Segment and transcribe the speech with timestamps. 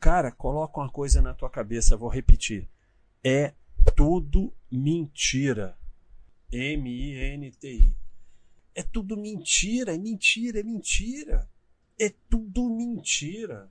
[0.00, 2.68] Cara, coloca uma coisa na tua cabeça, vou repetir.
[3.24, 3.52] É
[3.96, 5.76] tudo mentira.
[6.52, 7.96] M-I-N-T-I.
[8.74, 11.50] É tudo mentira, é mentira, é mentira.
[11.98, 13.68] É tudo mentira.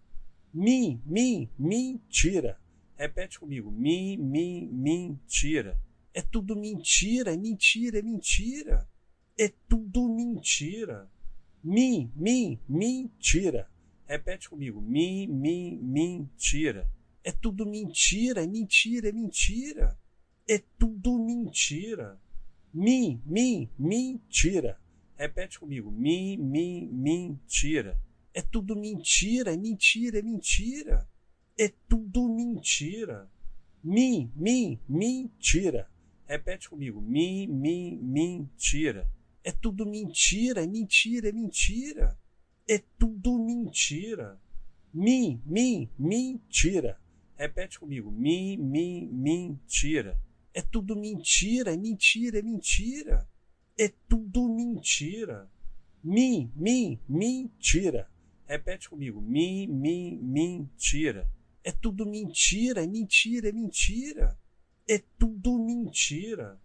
[0.53, 2.59] Mim, mim, mentira.
[2.97, 3.71] Repete comigo.
[3.71, 5.79] Mim, mim, mentira.
[6.13, 8.89] É tudo mentira, é mentira, é mentira.
[9.37, 11.09] É tudo mentira.
[11.63, 13.69] Mim, mim, mentira.
[14.07, 14.81] Repete comigo.
[14.81, 16.89] Mim, mim, mentira.
[17.23, 19.99] É tudo mentira, é mentira, é mentira.
[20.47, 22.17] É tudo mentira.
[22.73, 24.79] Mim, mim, mentira.
[25.17, 25.91] Repete comigo.
[25.91, 27.99] Mim, mim, mentira.
[28.33, 31.09] É tudo mentira, é mentira, é mentira.
[31.57, 33.29] É tudo mentira.
[33.83, 35.89] Mim, mim, mentira.
[36.25, 37.01] Repete comigo.
[37.01, 39.09] Mim, mim, mentira.
[39.43, 42.17] É tudo mentira, é mentira, é mentira.
[42.67, 44.39] É tudo mentira.
[44.93, 46.99] Mim, mim, mentira.
[47.35, 48.11] Repete comigo.
[48.11, 50.19] Mim, mim, mentira.
[50.53, 53.29] É tudo mentira, é mentira, é mentira.
[53.77, 55.49] É tudo mentira.
[56.03, 58.09] Mim, mim, mentira.
[58.45, 59.21] Repete comigo.
[59.21, 61.29] Mim, mim, mentira.
[61.63, 64.39] É tudo mentira, é mentira, é mentira.
[64.89, 66.59] É tudo mentira.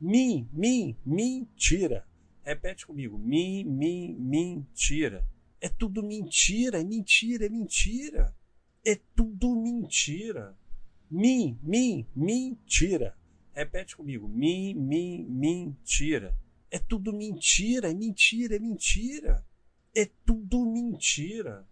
[0.00, 2.06] Mim, mim, mentira.
[2.42, 3.18] Repete comigo.
[3.18, 5.26] Mim, mim, mentira.
[5.64, 8.36] É tudo mentira, é mentira, é mentira.
[8.84, 10.54] É tudo mentira.
[11.10, 13.16] Mim, mim, mentira.
[13.54, 14.28] Repete comigo.
[14.28, 16.36] Mim, mim, mentira.
[16.70, 19.42] É tudo mentira, é mentira, é mentira.
[19.96, 21.66] É tudo mentira.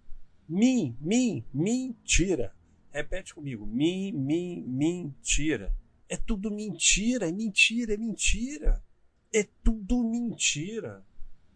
[0.48, 2.56] Mim, mim, mentira.
[2.90, 3.66] Repete comigo.
[3.66, 5.76] Mim, mim, mentira.
[6.08, 8.82] É tudo mentira, é mentira, é mentira.
[9.30, 11.04] É tudo mentira.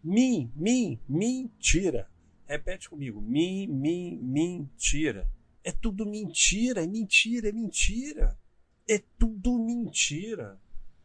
[0.03, 2.07] Mim, mim, mentira.
[2.47, 3.19] Repete comigo.
[3.19, 5.29] Mim, mim, mentira.
[5.63, 8.39] É tudo mentira, é mentira, é mentira.
[8.87, 10.57] É tudo mentira.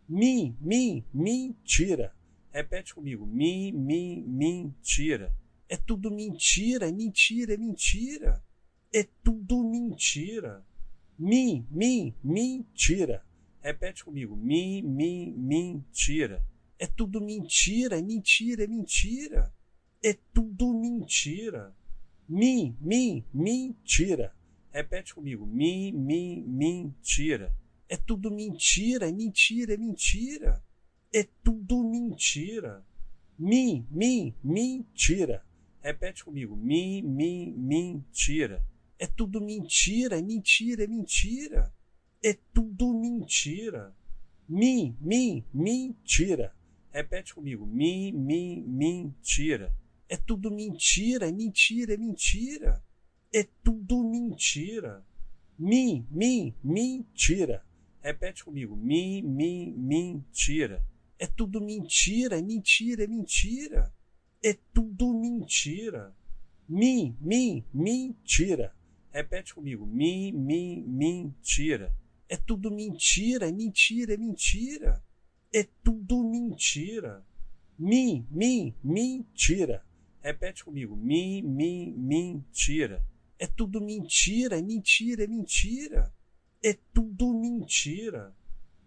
[0.09, 2.15] Mim, mim, mentira.
[2.53, 3.27] Repete comigo.
[3.27, 5.35] Mim, mim, mentira.
[5.69, 8.45] É tudo mentira, é mentira, é mentira.
[8.93, 10.65] É tudo mentira.
[11.19, 13.25] Mim, mim, mentira.
[13.61, 14.37] Repete comigo.
[14.37, 16.47] Mim, mim, mentira.
[16.79, 19.53] É tudo mentira, é mentira, é mentira.
[20.03, 21.75] É tudo mentira.
[22.29, 24.35] Mim, mim, mentira.
[24.73, 25.47] Repete comigo.
[25.47, 27.55] Mim, mim, mentira.
[27.89, 30.65] É tudo mentira, é mentira, é mentira.
[31.13, 32.85] É tudo mentira.
[33.39, 35.45] Mim, mim, mentira.
[35.81, 36.57] Repete comigo.
[36.57, 38.65] Mim, mim, mentira.
[38.99, 41.75] É tudo mentira, é mentira, é mentira.
[42.25, 43.95] É tudo mentira.
[44.49, 46.55] Mim, mim, mentira.
[46.91, 47.67] Repete comigo.
[47.67, 49.75] Mim, mim, mentira.
[50.13, 52.85] É tudo mentira, é mentira, é mentira.
[53.33, 55.03] É tudo mentira.
[55.59, 57.65] Mim, mim, mentira.
[58.03, 58.77] Repete comigo.
[58.77, 60.85] Mim, mim, mentira.
[61.19, 63.91] É tudo mentira, é mentira, é mentira.
[64.45, 66.15] É tudo mentira.
[66.69, 68.77] Mim, mim, mentira.
[69.11, 69.87] Repete comigo.
[69.87, 71.91] Mim, mim, mentira.
[72.29, 75.03] É tudo mentira, é mentira, é mentira.
[75.51, 77.25] É tudo mentira.
[77.79, 79.83] Mim, mim, mentira.
[80.23, 80.95] Repete comigo.
[80.97, 83.05] Mim, mim, mentira.
[83.39, 86.15] É tudo mentira, é mentira, é mentira.
[86.63, 88.33] É tudo mentira.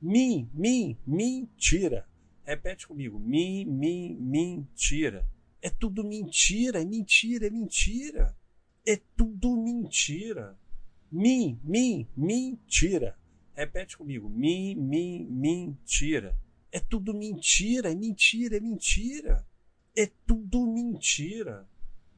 [0.01, 2.07] Mim, mim, mentira.
[2.45, 3.19] Repete comigo.
[3.19, 5.27] Mim, mim, mentira.
[5.61, 8.37] É tudo mentira, é mentira, é mentira.
[8.85, 10.57] É tudo mentira.
[11.11, 13.17] Mim, mim, mentira.
[13.53, 14.29] Repete comigo.
[14.29, 16.37] Mim, mim, mentira.
[16.71, 19.45] É tudo mentira, é mentira, é mentira.
[19.95, 21.67] É tudo mentira.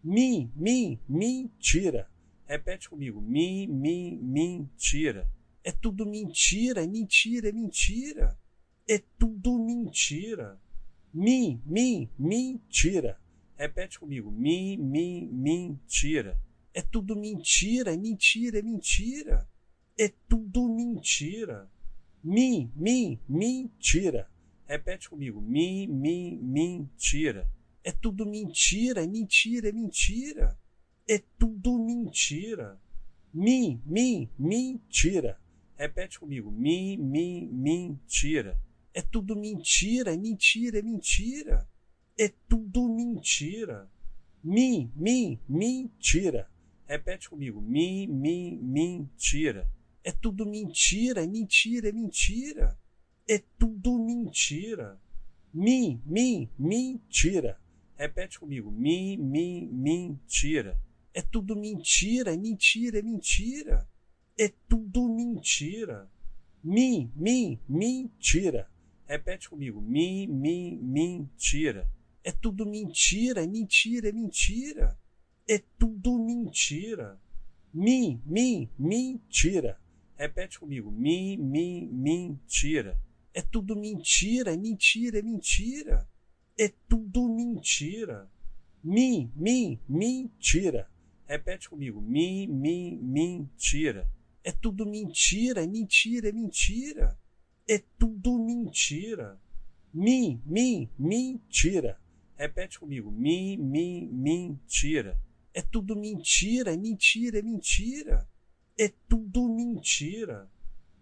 [0.04, 2.10] Mim, mim, mentira.
[2.46, 3.22] Repete comigo.
[3.22, 5.30] Mim, mim, mentira.
[5.64, 8.40] É tudo mentira, é mentira, é mentira.
[8.88, 10.60] É tudo mentira.
[11.14, 13.20] Mim, mim, mentira.
[13.58, 14.32] Repete comigo.
[14.32, 16.40] Mim, mim, mentira.
[16.74, 19.50] É tudo mentira, é mentira, é mentira.
[20.00, 21.70] É tudo mentira.
[22.24, 24.30] Mim, mim, mentira.
[24.66, 25.42] Repete comigo.
[25.42, 27.50] Mim, mim, mentira.
[27.88, 30.60] É tudo mentira, é mentira, é mentira.
[31.08, 32.78] É tudo mentira.
[33.34, 35.40] Mim, mim, mentira.
[35.78, 36.52] Repete comigo.
[36.52, 38.60] Mim, mim, mentira.
[38.94, 41.66] É tudo mentira, é mentira, é mentira.
[42.20, 43.90] É tudo mentira.
[44.44, 46.52] Mim, mim, mentira.
[46.86, 47.62] Repete comigo.
[47.62, 49.66] Mim, mim, mentira.
[50.04, 52.78] É tudo mentira, é mentira, é mentira.
[53.26, 55.00] É tudo mentira.
[55.54, 57.58] Mim, mim, mentira.
[57.98, 58.70] Repete comigo.
[58.70, 60.80] Mim, mim, mentira.
[61.14, 63.90] É tudo mentira, é mentira, é mentira.
[64.38, 66.08] É tudo mentira.
[66.64, 68.70] Mim, mim, mentira.
[69.08, 69.82] Repete comigo.
[69.82, 71.90] Mim, mim, mentira.
[72.24, 75.00] É tudo mentira, é mentira, é mentira.
[75.48, 77.20] É tudo mentira.
[77.74, 79.80] Mim, mim, mentira.
[80.16, 80.92] Repete comigo.
[80.92, 83.00] Mim, mim, mentira.
[83.34, 86.08] É tudo mentira, é mentira, é mentira.
[86.58, 88.28] É tudo mentira.
[88.84, 90.90] Mim, mim, mentira.
[91.28, 92.02] Repete comigo.
[92.02, 94.10] Mim, mim, mentira.
[94.44, 97.20] É tudo mentira, é mentira, é mentira.
[97.68, 99.40] É tudo mentira.
[99.94, 102.00] Mim, mim, mentira.
[102.36, 103.12] Repete comigo.
[103.12, 105.20] Mim, mim, mentira.
[105.54, 108.28] É tudo mentira, é mentira, é mentira.
[108.80, 110.50] É tudo mentira.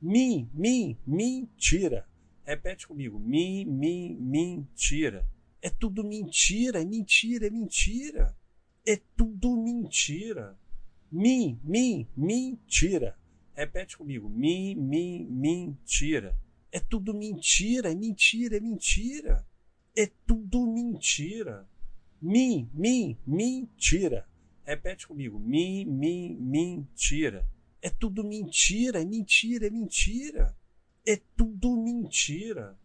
[0.02, 2.08] Mim, mim, mentira.
[2.44, 3.20] Repete comigo.
[3.20, 5.28] Mim, mim, mentira.
[5.66, 8.38] É tudo mentira, é mentira, é mentira.
[8.86, 10.56] É tudo mentira.
[11.12, 13.18] Mim, mim, mentira.
[13.56, 14.30] Repete comigo.
[14.30, 16.38] Mim, mim, mentira.
[16.72, 19.44] É tudo mentira, é mentira, é mentira.
[19.98, 21.68] É tudo mentira.
[22.22, 24.30] Mim, mim, mentira.
[24.64, 25.40] Repete comigo.
[25.40, 27.50] Mim, mim, mentira.
[27.82, 30.56] É tudo mentira, é mentira, é mentira.
[31.04, 32.78] É tudo mentira.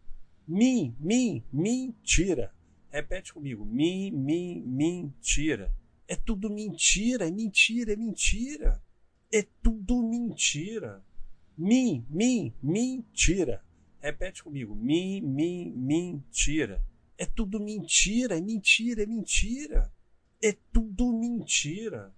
[0.47, 2.51] Mim, mim, mentira.
[2.91, 3.63] Repete comigo.
[3.65, 5.73] Mim, mim, mentira.
[6.07, 8.83] É tudo mentira, é mentira, é mentira.
[9.31, 11.01] É tudo mentira.
[11.57, 13.63] Mim, mim, mentira.
[14.01, 14.75] Repete comigo.
[14.75, 16.83] Mim, mim, mentira.
[17.17, 19.93] É tudo mentira, é mentira, é mentira.
[20.43, 22.13] É tudo mentira.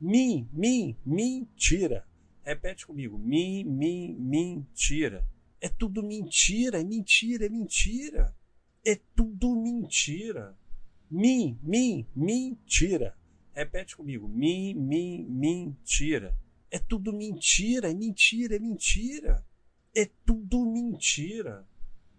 [0.00, 2.06] Mim, mim, mentira.
[2.42, 3.18] Repete comigo.
[3.18, 5.26] Mim, mim, mentira.
[5.60, 8.34] É tudo mentira, é mentira, é mentira.
[8.84, 10.54] É tudo mentira.
[11.10, 13.16] Mim, mim, mentira.
[13.54, 14.28] Repete comigo.
[14.28, 16.36] Mim, mim, mentira.
[16.70, 19.46] É tudo mentira, é mentira, é mentira.
[19.94, 21.66] É tudo mentira.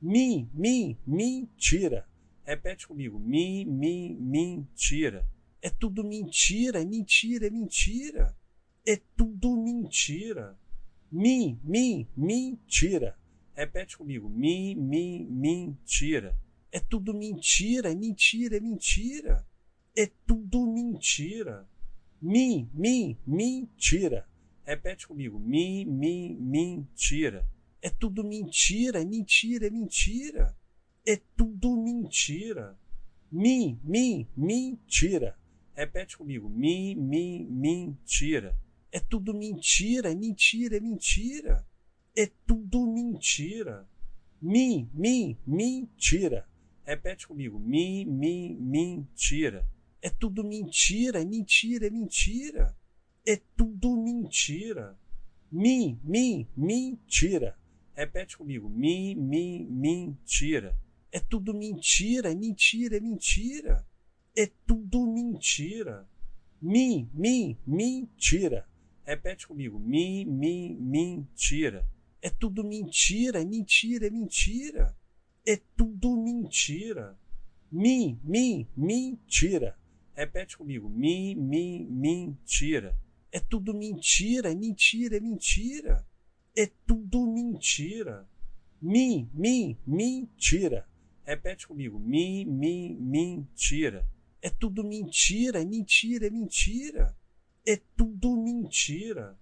[0.01, 2.07] Mim, mim, mentira.
[2.43, 3.19] Repete comigo.
[3.19, 5.27] Mim, mim, mentira.
[5.61, 8.37] É tudo mentira, é mentira, é mentira.
[8.87, 10.57] É tudo mentira.
[11.11, 13.17] Mim, mim, mentira.
[13.53, 14.29] Repete comigo.
[14.29, 16.37] Mim, mim, mentira.
[16.75, 19.47] É tudo mentira, é mentira, é mentira.
[19.95, 21.65] É tudo mentira.
[22.21, 24.27] Mim, mim, mentira.
[24.65, 25.39] Repete comigo.
[25.39, 27.47] Mim, mim, mentira.
[27.81, 30.53] É tudo mentira, é mentira, é mentira.
[31.07, 32.77] É tudo mentira.
[33.31, 35.39] Mim, mim, mentira.
[35.73, 36.49] Repete comigo.
[36.49, 38.53] Mim, mim, mentira.
[38.91, 41.65] É tudo mentira, é mentira, é mentira.
[42.13, 43.87] É tudo mentira.
[44.41, 46.45] Mim, mim, mentira.
[46.85, 47.57] Repete comigo.
[47.59, 49.67] Mim, mim, mentira.
[50.01, 52.77] É tudo mentira, é mentira, é mentira.
[53.25, 54.95] É tudo mentira.
[55.51, 57.57] Mim, mim, mentira.
[57.95, 58.69] Repete comigo.
[58.69, 60.77] Mim, mim, mentira.
[61.11, 63.87] É tudo mentira, é mentira, é mentira.
[64.35, 66.07] É tudo mentira.
[66.61, 68.67] Mim, mim, mentira.
[69.03, 69.79] Repete comigo.
[69.79, 71.89] Mim, mim, mentira.
[72.21, 74.95] É tudo mentira, é mentira, é mentira.
[75.45, 77.17] É tudo mentira.
[77.71, 79.77] Mim, mim, mentira.
[80.13, 80.89] Repete comigo.
[80.89, 82.97] Mim, mim, mentira.
[83.31, 86.07] É tudo mentira, é mentira, é mentira.
[86.55, 88.27] É tudo mentira.
[88.81, 90.87] Mim, mim, mentira.
[91.23, 91.99] Repete comigo.
[91.99, 94.07] Mim, mim, mentira.
[94.41, 97.17] É tudo mentira, é mentira, é mentira.
[97.67, 99.37] É tudo mentira.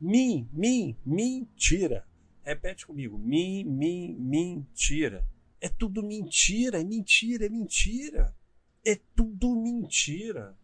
[0.00, 2.06] Mim, mim, mentira.
[2.42, 3.18] Repete comigo.
[3.18, 5.26] Mim, mim, mentira.
[5.64, 8.36] É tudo mentira, é mentira, é mentira.
[8.84, 10.54] É tudo mentira.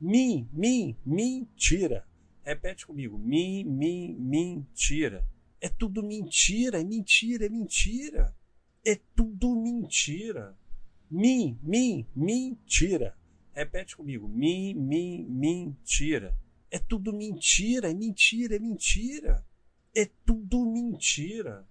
[0.00, 2.06] Mim, mim, mentira.
[2.44, 3.18] Repete comigo.
[3.18, 5.26] Mim, mim, mentira.
[5.60, 8.32] É tudo mentira, é mentira, é mentira.
[8.86, 10.56] É tudo mentira.
[11.10, 13.18] Mim, mim, mentira.
[13.52, 14.28] Repete comigo.
[14.28, 16.38] Mim, mim, mentira.
[16.70, 19.44] É tudo mentira, é mentira, é mentira.
[19.92, 21.66] É tudo mentira.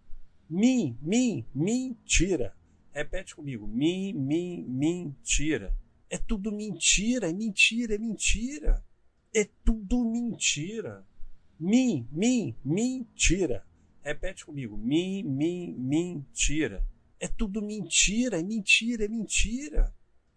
[0.50, 2.54] Mim, mim, mentira.
[2.94, 3.66] Repete comigo.
[3.68, 5.76] Mim, mim, mentira.
[6.10, 8.86] É tudo mentira, é mentira, é mentira.
[9.34, 11.04] É tudo mentira.
[11.60, 13.66] Mim, mim, mentira.
[14.04, 14.78] Repete comigo.
[14.78, 16.86] Mim, mim, mentira.
[17.20, 19.96] É tudo mentira, é mentira, é mentira.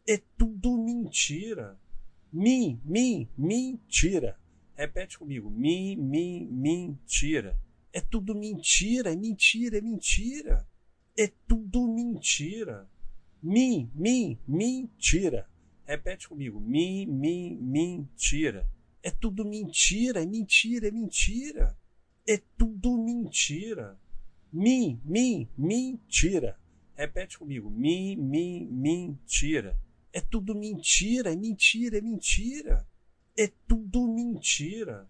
[0.09, 1.79] É tudo mentira.
[2.33, 4.39] Mim, mim, mentira.
[4.75, 5.51] Repete comigo.
[5.51, 7.59] Mim, mim, mentira.
[7.93, 10.67] É tudo mentira, é mentira, é mentira.
[11.17, 12.89] É tudo mentira.
[13.43, 15.49] Mim, mim, mentira.
[15.87, 16.61] Repete comigo.
[16.61, 18.69] Mim, mim, mentira.
[19.03, 21.79] É tudo mentira, é mentira, é mentira.
[22.27, 23.99] É tudo mentira.
[24.53, 26.59] Mim, mim, mentira.
[26.95, 27.71] Repete comigo.
[27.71, 29.79] Mim, mim, mentira.
[30.13, 32.87] É tudo mentira, é mentira, é mentira.
[33.37, 35.09] É tudo mentira.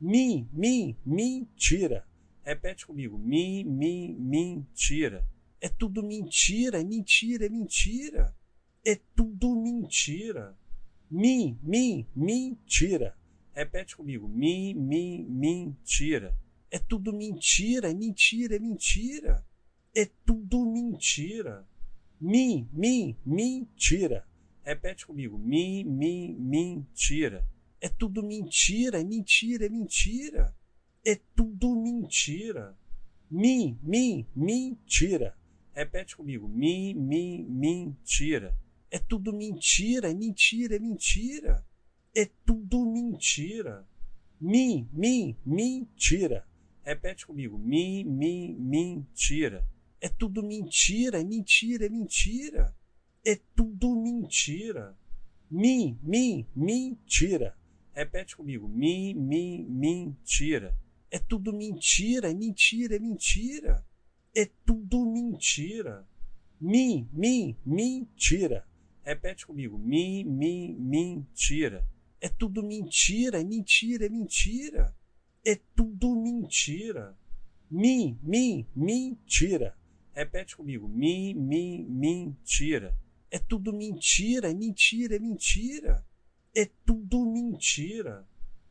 [0.00, 2.06] Mim, mim, mentira.
[2.42, 3.18] Repete comigo.
[3.18, 5.26] Mim, mim, mentira.
[5.64, 8.36] É tudo mentira, é mentira, é mentira.
[8.84, 10.54] É tudo mentira.
[11.10, 13.16] Mim, mim, mentira.
[13.54, 14.28] Repete comigo.
[14.28, 16.36] Mim, mim, mentira.
[16.70, 19.42] É tudo mentira, é mentira, é mentira.
[19.96, 21.66] É tudo mentira.
[22.20, 24.28] Mim, mim, mentira.
[24.62, 25.38] Repete comigo.
[25.38, 27.48] Mim, mim, mentira.
[27.80, 30.54] É tudo mentira, é mentira, é mentira.
[31.02, 32.76] É tudo mentira.
[33.30, 35.34] Mim, mim, mentira.
[35.74, 36.46] Repete comigo.
[36.48, 38.56] Mim, mim, mentira.
[38.90, 41.66] É tudo mentira, é mentira, é mentira.
[42.14, 43.84] É tudo mentira.
[44.40, 46.46] Mim, mim, mentira.
[46.84, 47.58] Repete comigo.
[47.58, 49.66] Mim, mim, mentira.
[50.00, 52.76] É tudo mentira, é mentira, é mentira.
[53.24, 54.96] É tudo mentira.
[55.50, 57.56] Mim, mim, mentira.
[57.92, 58.68] Repete comigo.
[58.68, 60.76] Mim, mim, mentira.
[61.10, 63.84] É tudo mentira, é mentira, é mentira.
[64.34, 66.06] É tudo mentira.
[66.60, 68.66] Mim, mim, mentira.
[69.02, 69.78] Repete comigo.
[69.78, 71.86] Mim, mim, mentira.
[72.20, 74.96] É tudo mentira, é mentira, é mentira.
[75.44, 77.16] É tudo mentira.
[77.70, 79.76] Mim, mim, mentira.
[80.12, 80.88] Repete comigo.
[80.88, 82.96] Mim, mim, mentira.
[83.30, 86.04] É tudo mentira, é mentira, é mentira.
[86.54, 88.26] É tudo mentira.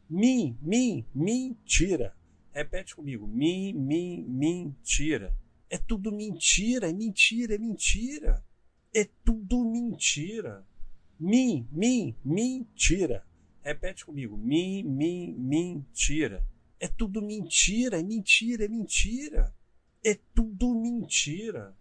[0.09, 2.15] Mim, mim, mentira.
[2.51, 3.27] Repete comigo.
[3.27, 5.35] Mim, mim, mentira.
[5.73, 8.45] É tudo mentira, é mentira, é mentira.
[8.93, 10.63] É tudo mentira.
[11.19, 13.25] Mim, mim, mentira.
[13.63, 14.37] Repete comigo.
[14.37, 16.45] Mim, mim, mentira.
[16.79, 19.51] É tudo mentira, é mentira, é mentira.
[20.05, 21.75] É tudo mentira.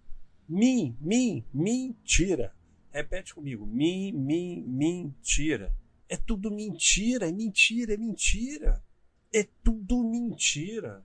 [0.48, 2.56] Mim, mim, mentira.
[2.90, 3.66] Repete comigo.
[3.66, 5.76] Mim, mim, mentira.
[6.08, 8.82] É tudo mentira, é mentira, é mentira.
[9.30, 11.04] É tudo mentira.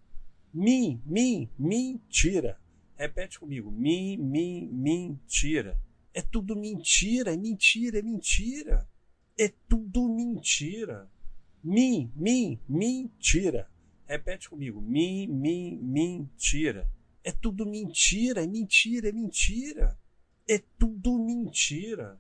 [0.53, 2.57] Mim, mim, mentira.
[2.97, 3.69] Repete comigo.
[3.69, 5.79] Mim, mim, mentira.
[6.13, 8.89] É tudo mentira, é mentira, é mentira.
[9.37, 11.07] É tudo mentira.
[11.63, 13.69] Mim, mim, mentira.
[14.07, 14.81] Repete comigo.
[14.81, 16.89] Mim, mim, mentira.
[17.23, 19.99] É tudo mentira, é mentira, é mentira.
[20.47, 22.19] É tudo mentira.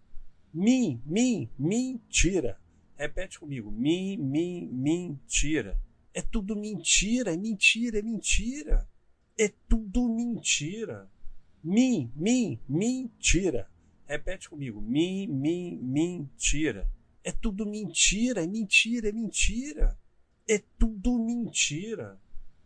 [0.53, 2.59] Mim, mim, mentira.
[2.95, 3.71] Repete comigo.
[3.71, 5.79] Mim, mim, mentira.
[6.13, 8.87] É tudo mentira, é mentira, é mentira.
[9.37, 11.09] É tudo mentira.
[11.63, 13.69] Mim, mim, mentira.
[14.05, 14.81] Repete comigo.
[14.81, 16.89] Mim, mim, mentira.
[17.23, 19.99] É tudo mentira, é mentira, é mentira.
[20.47, 22.19] É tudo mentira.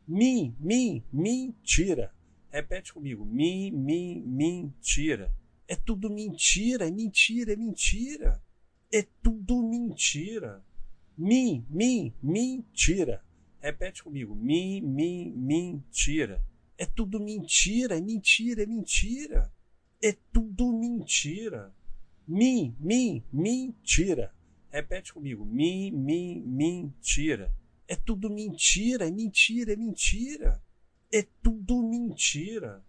[0.07, 2.13] Mim, mim, mentira.
[2.49, 3.25] Repete comigo.
[3.25, 5.33] Mim, mim, mentira.
[5.67, 8.43] É tudo mentira, é mentira, é mentira.
[8.93, 10.63] É tudo mentira.
[11.17, 13.23] Mim, mim, mentira.
[13.59, 14.35] Repete comigo.
[14.35, 16.43] Mim, mim, mentira.
[16.81, 19.53] É tudo mentira, é mentira, é mentira.
[20.01, 21.71] É tudo mentira.
[22.27, 24.33] Mim, mim, mentira.
[24.71, 25.45] Repete comigo.
[25.45, 27.53] Mim, mim, mentira.
[27.87, 30.59] É tudo mentira, é mentira, é mentira.
[31.13, 32.83] É tudo mentira.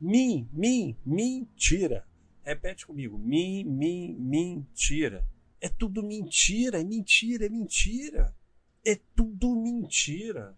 [0.00, 2.08] Mim, mim, mentira.
[2.42, 3.18] Repete comigo.
[3.18, 5.28] Mim, mim, mentira.
[5.60, 8.34] É tudo mentira, é mentira, é mentira.
[8.82, 10.56] É tudo mentira.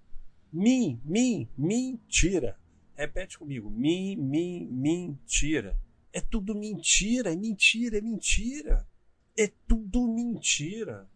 [0.53, 2.57] Mim, mim, mentira.
[2.97, 3.69] Repete comigo.
[3.69, 5.79] Mim, mim, mentira.
[6.13, 8.89] É tudo mentira, é mentira, é mentira.
[9.37, 11.07] É tudo mentira.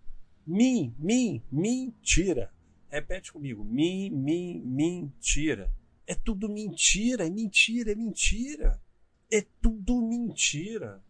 [0.46, 2.52] Mim, mim, mentira.
[2.90, 3.64] Repete comigo.
[3.64, 5.72] Mim, mim, mentira.
[6.06, 8.82] É tudo mentira, é mentira, é mentira.
[9.30, 11.02] É tudo mentira.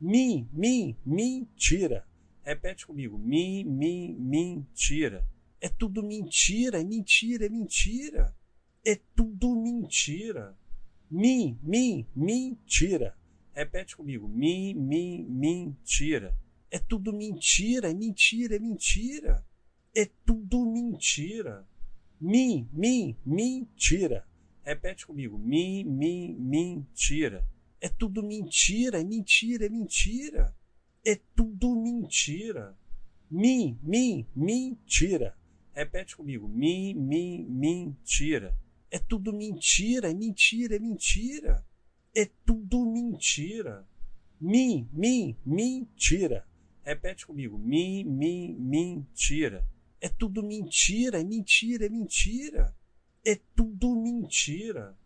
[0.00, 2.06] Mim, mim, mentira.
[2.42, 3.18] Repete comigo.
[3.18, 5.26] Mim, mim, mentira.
[5.60, 8.34] É tudo mentira, é mentira, é mentira.
[8.84, 10.56] É tudo mentira.
[11.10, 13.16] Mim, mim, mentira.
[13.54, 14.28] Repete comigo.
[14.28, 16.36] Mim, mim, mentira.
[16.70, 19.46] É tudo mentira, é mentira, é mentira.
[19.94, 21.66] É tudo mentira.
[22.20, 24.26] Mim, mim, mentira.
[24.62, 25.38] Repete comigo.
[25.38, 27.46] Mim, mim, mentira.
[27.80, 30.56] É tudo mentira, é mentira, é mentira.
[31.06, 32.76] É tudo mentira.
[33.30, 35.36] Mim, mim, mentira.
[35.72, 36.48] Repete comigo.
[36.48, 38.56] Mim, mim, mentira.
[38.94, 41.66] É tudo mentira, é mentira, é mentira.
[42.14, 43.84] É tudo mentira.
[44.40, 46.46] Mim, mim, mentira.
[46.84, 47.58] Repete comigo.
[47.58, 49.66] Mim, mim, mentira.
[50.00, 52.72] É tudo mentira, é mentira, é mentira.
[53.26, 54.96] É tudo mentira.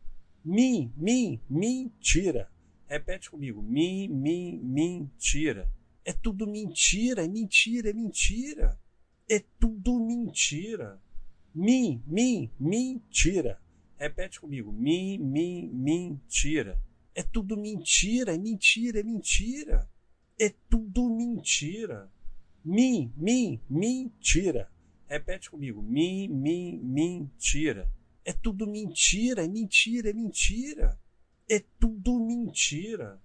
[0.45, 2.53] Mim, mim, mentira.
[2.87, 3.63] Repete comigo.
[3.63, 5.73] Mim, mim, mentira.
[6.05, 8.79] É tudo mentira, é mentira, é mentira.
[9.27, 11.01] É tudo mentira.
[11.55, 13.59] Mim, mim, mentira.
[13.99, 14.71] Repete comigo.
[14.73, 16.81] Mim, mim, mentira.
[17.15, 19.91] É tudo mentira, é mentira, é mentira.
[20.39, 22.09] É tudo mentira.
[22.65, 24.71] Mim, mim, mentira.
[25.09, 25.83] Repete comigo.
[25.83, 27.91] Mim, mim, mentira.
[28.25, 31.01] É tudo mentira, é mentira, é mentira.
[31.49, 33.21] É tudo mentira.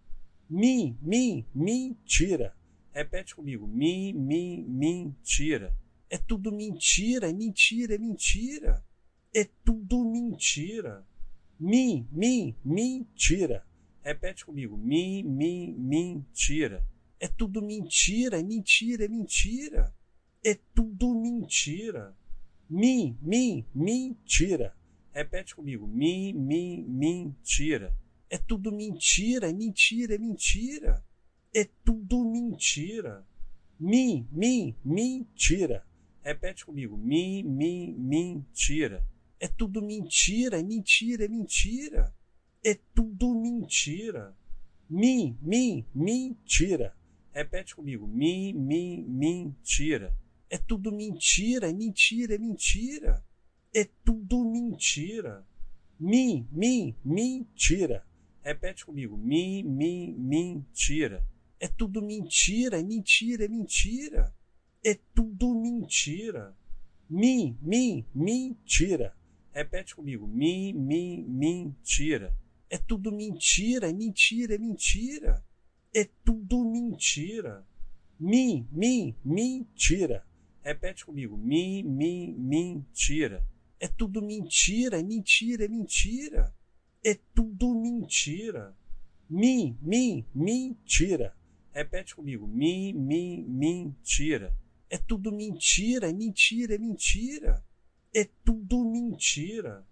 [0.49, 2.55] Mim, mim, mentira.
[2.91, 3.67] Repete comigo.
[3.67, 5.75] Mim, mim, mentira.
[6.09, 8.83] É tudo mentira, é mentira, é mentira.
[9.33, 11.03] É tudo mentira.
[11.59, 13.65] Mim, mim, mentira.
[14.03, 14.77] Repete comigo.
[14.77, 16.85] Mim, mim, mentira.
[17.19, 19.95] É tudo mentira, é mentira, é mentira.
[20.43, 22.15] É tudo mentira.
[22.69, 24.75] Mim, mim, mentira.
[25.11, 25.87] Repete comigo.
[25.87, 27.95] Mim, mim, mentira.
[28.29, 31.05] É tudo mentira, é mentira, é mentira.
[31.55, 33.25] É tudo mentira.
[33.79, 35.85] Mim, mim, mentira.
[36.21, 36.97] Repete comigo.
[36.97, 39.05] Mim, mim, mentira.
[39.43, 42.15] É tudo mentira, é mentira, é mentira.
[42.63, 44.33] É tudo mentira.
[44.89, 46.95] Mim, mim, mentira.
[47.33, 48.07] Repete comigo.
[48.07, 50.15] Mim, mim, mentira.
[50.49, 53.21] É tudo mentira, é mentira, é mentira.
[53.75, 55.45] É tudo mentira.
[55.99, 58.07] Mim, mim, mentira.
[58.41, 59.17] Repete comigo.
[59.17, 61.27] Mim, mim, mentira.
[61.59, 64.33] É tudo mentira, é mentira, é mentira.
[64.81, 66.55] É tudo mentira.
[67.09, 69.13] Mim, mim, mentira.
[69.53, 70.25] Repete comigo.
[70.27, 72.35] Mim, mim, mentira.
[72.69, 75.45] É tudo mentira, é mentira, é mentira.
[75.93, 77.63] É tudo mentira.
[78.19, 80.25] Mim, mim, mentira.
[80.63, 81.37] Repete comigo.
[81.37, 83.45] Mim, mim, mentira.
[83.79, 86.55] É tudo mentira, é mentira, é mentira.
[87.03, 88.75] É tudo mentira.
[89.29, 91.35] Mim, mim, mentira.
[91.71, 92.47] Repete comigo.
[92.47, 94.57] Mim, mim, mentira.
[94.89, 97.63] É tudo mentira, é mentira, é mentira.
[98.13, 99.83] É tudo mentira.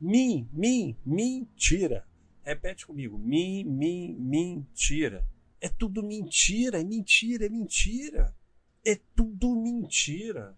[0.00, 2.06] Mim, mim, mentira.
[2.42, 3.18] Repete comigo.
[3.18, 5.26] Mim, mim, mentira.
[5.60, 8.36] É tudo mentira, é mentira, é mentira.
[8.84, 10.56] É tudo mentira.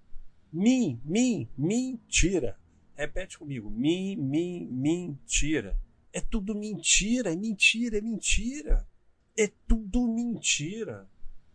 [0.53, 2.59] Mim, mim, mentira.
[2.95, 3.71] Repete comigo.
[3.71, 5.79] Mim, mim, mentira.
[6.13, 8.89] É tudo mentira, é mentira, é mentira.
[9.39, 11.09] É tudo mentira.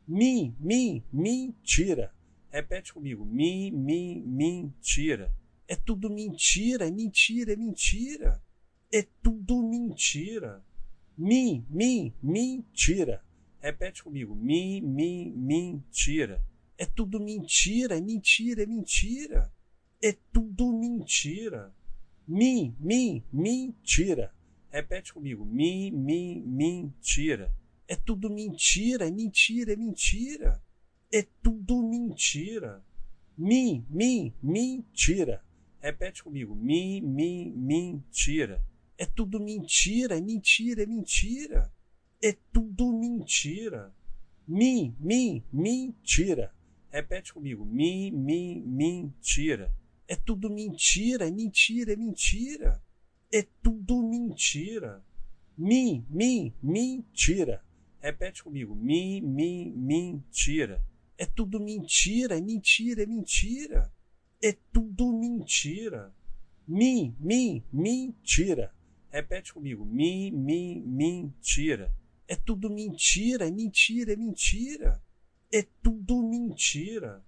[0.07, 2.13] Mim, mim, mentira.
[2.49, 3.25] Repete comigo.
[3.25, 5.33] Mim, mim, mentira.
[5.71, 8.43] É tudo mentira, é mentira, é mentira.
[8.91, 10.61] É tudo mentira.
[11.17, 13.23] Mim, mim, mentira.
[13.61, 14.35] Repete comigo.
[14.35, 16.43] Mim, mim, mentira.
[16.77, 19.49] É tudo mentira, é mentira, é mentira.
[20.03, 21.73] É tudo mentira.
[22.27, 24.35] Mim, mim, mentira.
[24.69, 25.45] Repete comigo.
[25.45, 27.55] Mim, mim, mentira.
[27.87, 30.61] É tudo mentira, é mentira, é mentira.
[31.09, 32.83] É tudo mentira.
[33.37, 35.41] Mim, mim, mentira.
[35.81, 36.55] Repete comigo.
[36.55, 38.63] Mim, mim, mentira.
[38.97, 41.73] É tudo mentira, é mentira, é mentira.
[42.21, 43.91] É tudo mentira.
[44.47, 46.53] Mim, mim, mentira.
[46.91, 47.65] Repete comigo.
[47.65, 49.73] Mim, mim, mentira.
[50.07, 52.83] É tudo mentira, é mentira, é mentira.
[53.31, 55.03] É tudo mentira.
[55.57, 57.63] Mim, mim, mentira.
[57.99, 58.75] Repete comigo.
[58.75, 60.85] Mim, mim, mentira.
[61.17, 63.91] É tudo mentira, é mentira, é mentira.
[64.41, 66.11] É tudo mentira.
[66.67, 68.73] Mim, mim, mentira.
[69.09, 69.85] Repete comigo.
[69.85, 71.93] Mim, mim, mentira.
[72.27, 75.03] É tudo mentira, é mentira, é mentira.
[75.51, 77.23] É tudo mentira.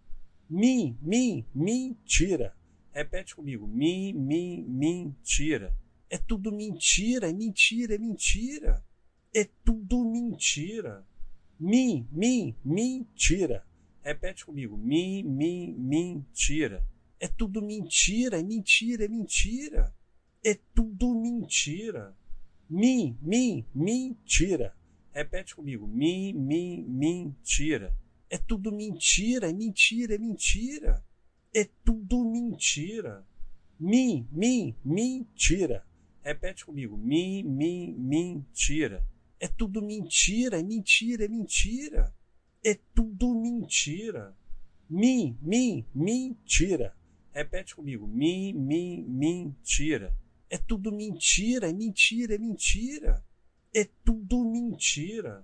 [0.49, 2.55] Mim, mim, mentira.
[2.91, 3.67] Repete comigo.
[3.67, 5.75] Mim, mim, mentira.
[6.09, 8.85] É tudo mentira, é mentira, é mentira.
[9.35, 11.05] É tudo mentira.
[11.59, 13.65] Mim, mim, mentira.
[14.01, 14.77] Repete comigo.
[14.77, 16.85] Mim, mim, mentira.
[17.23, 19.95] É tudo mentira, é mentira, é mentira.
[20.43, 22.13] É tudo mentira.
[22.69, 24.75] Mim, mim, mentira.
[25.13, 25.87] Repete comigo.
[25.87, 27.95] Mim, mim, mentira.
[28.29, 31.01] É tudo mentira, é mentira, é mentira.
[31.55, 33.25] É tudo mentira.
[33.79, 35.87] Mim, mim, mentira.
[36.21, 36.97] Repete comigo.
[36.97, 39.07] Mim, mim, mentira.
[39.39, 42.13] É tudo mentira, é mentira, é mentira.
[42.61, 44.35] É tudo mentira.
[44.89, 46.93] Mim, mim, mentira.
[47.33, 48.05] Repete comigo.
[48.05, 50.15] Mim, mim, mentira.
[50.49, 53.25] É tudo mentira, é mentira, é mentira.
[53.73, 55.43] É tudo mentira.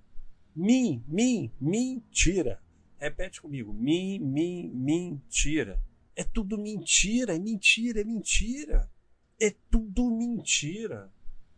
[0.55, 2.61] Mim, mim, mentira.
[2.99, 3.73] Repete comigo.
[3.73, 5.81] Mim, mim, mentira.
[6.15, 8.91] É tudo mentira, é mentira, é mentira.
[9.39, 11.11] É tudo mentira.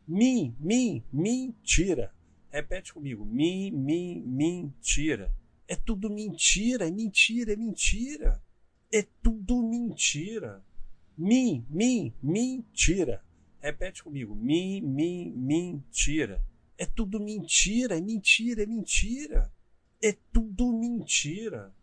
[0.08, 2.14] Mim, mim, mentira.
[2.50, 3.26] Repete comigo.
[3.26, 5.34] Mim, mim, mentira.
[5.68, 8.42] É tudo mentira, é mentira, é mentira.
[8.92, 10.62] É tudo mentira.
[11.18, 13.24] Mim, mim, mentira.
[13.60, 14.36] Repete comigo.
[14.36, 16.44] Mim, mim, mentira.
[16.78, 19.54] É tudo mentira, é mentira, é mentira.
[20.02, 21.74] É tudo mentira.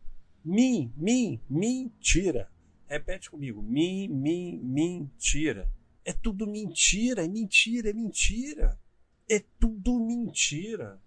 [0.45, 2.51] Mim, mim, mentira.
[2.87, 3.63] Repete comigo.
[3.63, 5.71] Mim, mim, mentira.
[6.05, 8.81] É tudo mentira, é mentira, é mentira.
[9.31, 11.01] É tudo mentira.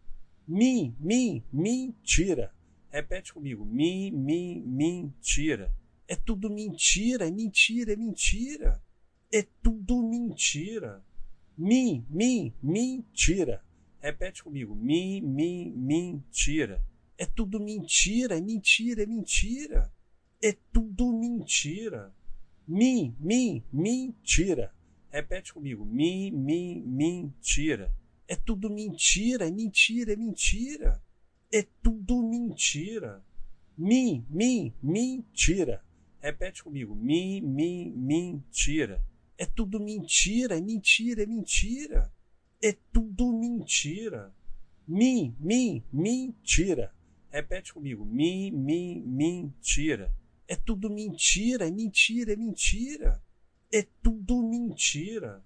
[0.47, 2.53] Mim, mim, mentira.
[2.89, 3.65] Repete comigo.
[3.65, 5.73] Mim, mim, mentira.
[6.11, 8.83] É tudo mentira, é mentira, é mentira.
[9.31, 11.01] É tudo mentira.
[11.57, 13.63] Mim, mim, mentira.
[14.01, 14.75] Repete comigo.
[14.75, 16.83] Mim, mim, mentira.
[17.17, 19.89] É tudo mentira, é mentira, é mentira.
[20.43, 22.13] É tudo mentira.
[22.67, 24.75] Mim, mim, mentira.
[25.09, 25.85] Repete comigo.
[25.85, 27.95] Mim, mim, mentira.
[28.27, 31.01] É tudo mentira, é mentira, é mentira.
[31.49, 33.23] É tudo mentira.
[33.77, 35.81] Mim, mim, mentira.
[36.21, 36.93] Repete comigo.
[36.95, 39.03] Mim, mim, mentira.
[39.37, 42.13] É tudo mentira, é mentira, é mentira.
[42.61, 44.31] É tudo mentira.
[44.87, 46.93] Mim, mim, mentira.
[47.31, 48.05] Repete comigo.
[48.05, 50.13] Mim, mim, mentira.
[50.47, 53.23] É tudo mentira, é mentira, é mentira.
[53.71, 55.43] É tudo mentira.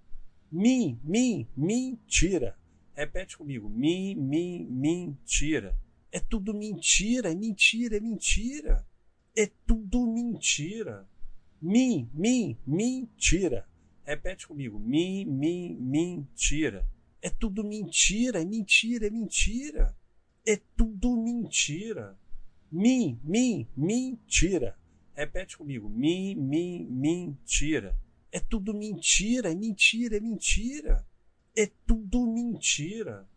[0.52, 2.58] Mim, mim, mentira.
[2.94, 3.70] Repete comigo.
[3.70, 5.78] Mim, mim, mentira.
[6.12, 8.86] É tudo mentira, é mentira, é mentira.
[9.36, 11.06] É tudo mentira.
[11.62, 13.68] Mim, mim, mentira.
[14.04, 14.80] Repete comigo.
[14.80, 16.88] Mim, mim, mentira.
[17.22, 19.98] É tudo mentira, é mentira, é mentira.
[20.46, 22.18] É tudo mentira.
[22.72, 24.78] Mim, mim, mentira.
[25.14, 25.90] Repete comigo.
[25.90, 27.98] Mim, mim, mentira.
[28.32, 31.06] É tudo mentira, é mentira, é mentira.
[31.58, 33.28] É tudo mentira.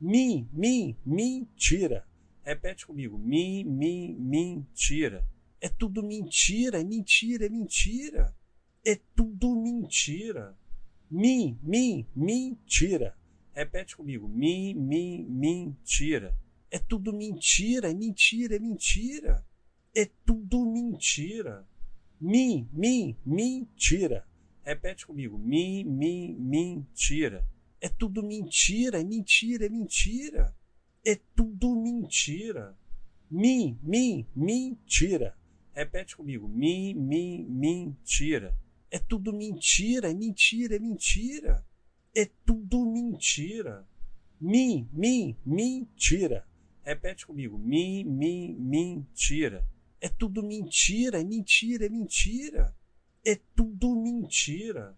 [0.00, 2.06] Mim, mim, mentira.
[2.42, 3.18] Repete comigo.
[3.18, 5.24] Mim, mim, mentira.
[5.64, 8.36] É tudo mentira, é mentira, é mentira.
[8.84, 10.54] É tudo mentira.
[11.10, 13.16] Mim, mim, mentira.
[13.54, 14.28] Repete comigo.
[14.28, 16.36] Mim, mim, mentira.
[16.70, 19.42] É tudo mentira, é mentira, é mentira.
[19.96, 21.66] É tudo mentira.
[22.20, 24.28] Mim, mim, mentira.
[24.62, 25.38] Repete comigo.
[25.38, 27.48] Mim, mim, mentira.
[27.80, 30.54] É tudo mentira, é mentira, é mentira.
[31.02, 32.76] É tudo mentira.
[33.30, 35.34] Mim, mim, mentira.
[35.74, 36.46] Repete comigo.
[36.46, 38.56] Mim, mim, mentira.
[38.90, 41.66] É tudo mentira, é mentira, é mentira.
[42.14, 43.84] É tudo mentira.
[44.40, 46.46] Mim, mim, mentira.
[46.84, 47.58] Repete comigo.
[47.58, 49.66] Mim, mim, mentira.
[50.00, 52.76] É tudo mentira, é mentira, é mentira.
[53.24, 54.96] É tudo mentira.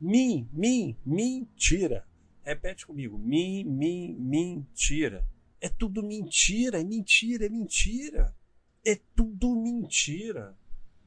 [0.00, 2.06] Mim, mim, mentira.
[2.42, 3.18] Repete comigo.
[3.18, 5.26] Mim, mim, mentira.
[5.60, 8.34] É tudo mentira, é mentira, é mentira.
[8.84, 10.54] É tudo mentira.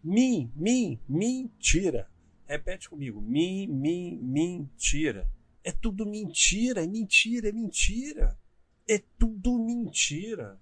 [0.03, 2.09] Mim, mim, mentira.
[2.47, 3.21] Repete comigo.
[3.21, 5.29] Mim, mim, mentira.
[5.63, 8.39] É tudo mentira, é mentira, é mentira.
[8.87, 10.59] É tudo mentira.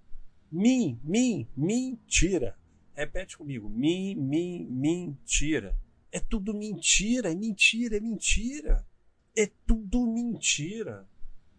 [0.51, 2.57] Mim, mim, mentira.
[2.93, 3.69] Repete comigo.
[3.69, 5.77] Mim, mim, mentira.
[6.11, 8.87] É tudo mentira, é mentira, é mentira.
[9.37, 11.07] É tudo mentira.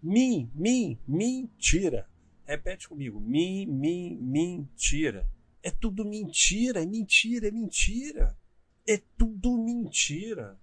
[0.03, 2.09] Mim, mim, mentira.
[2.45, 3.21] Repete comigo.
[3.21, 5.29] Mim, mim, mentira.
[5.67, 8.39] É tudo mentira, é mentira, é mentira.
[8.87, 10.57] É tudo mentira.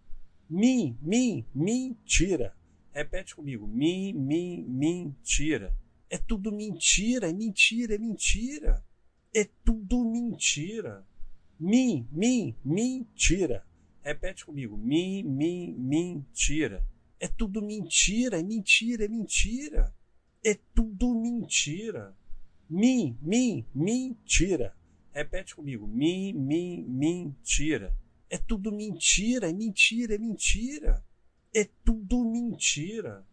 [0.50, 2.56] Mim, mim, mentira.
[2.94, 3.68] Repete comigo.
[3.68, 5.76] Mim, mim, mentira.
[6.10, 8.82] É tudo mentira, é mentira, é mentira.
[9.36, 11.06] É tudo mentira.
[11.60, 13.68] Mim, mim, mentira.
[14.02, 14.78] Repete comigo.
[14.78, 16.82] Mim, mim, mentira.
[17.20, 19.94] É tudo mentira, é mentira, é mentira.
[20.42, 22.16] É tudo mentira.
[22.70, 24.74] Mim, mim, mentira.
[25.13, 25.86] Repete comigo.
[25.86, 27.95] Mim, mim, mentira.
[28.30, 31.06] É tudo mentira, é mentira, é mentira.
[31.54, 33.23] É tudo mentira.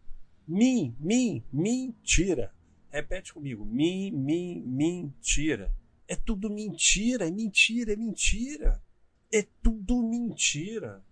[0.47, 2.53] Mim, mim, mentira.
[2.91, 3.65] Repete comigo.
[3.65, 5.73] Mim, mim, mentira.
[6.07, 8.83] É tudo mentira, é mentira, é mentira.
[9.31, 11.03] É tudo mentira.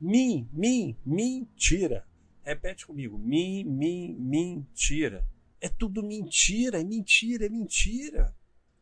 [0.00, 2.06] Mim, mim, mentira.
[2.42, 3.18] Repete comigo.
[3.18, 5.26] Mim, mim, mentira.
[5.60, 8.34] É tudo mentira, é mentira, é mentira.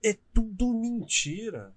[0.03, 1.73] É tudo mentira.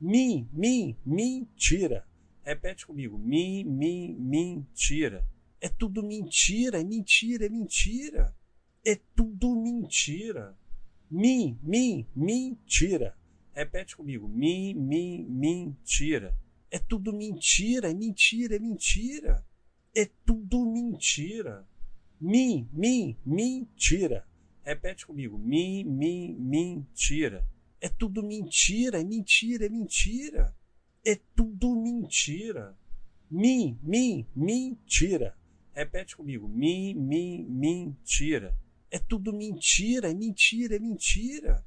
[0.00, 2.06] Mim, mim, mentira.
[2.42, 3.18] Repete comigo.
[3.18, 5.26] Mim, mim, mentira.
[5.60, 8.36] É tudo mentira, é mentira, é mentira.
[8.84, 10.56] É tudo mentira.
[11.10, 13.16] Mim, mim, mentira.
[13.52, 14.28] Repete comigo.
[14.28, 16.36] Mim, mim, mentira.
[16.70, 19.44] É tudo mentira, é mentira, é mentira.
[19.96, 21.66] É tudo mentira.
[22.20, 24.26] Mim, mim, mentira.
[24.62, 25.38] Repete comigo.
[25.38, 27.46] Mim, mim, mentira.
[27.84, 30.56] É tudo mentira, é mentira, é mentira.
[31.04, 32.74] É tudo mentira.
[33.30, 35.36] Mim, mim, mentira.
[35.74, 36.48] Repete comigo.
[36.48, 38.56] Mim, mim, mentira.
[38.90, 41.62] É tudo mentira, é mentira, é mentira.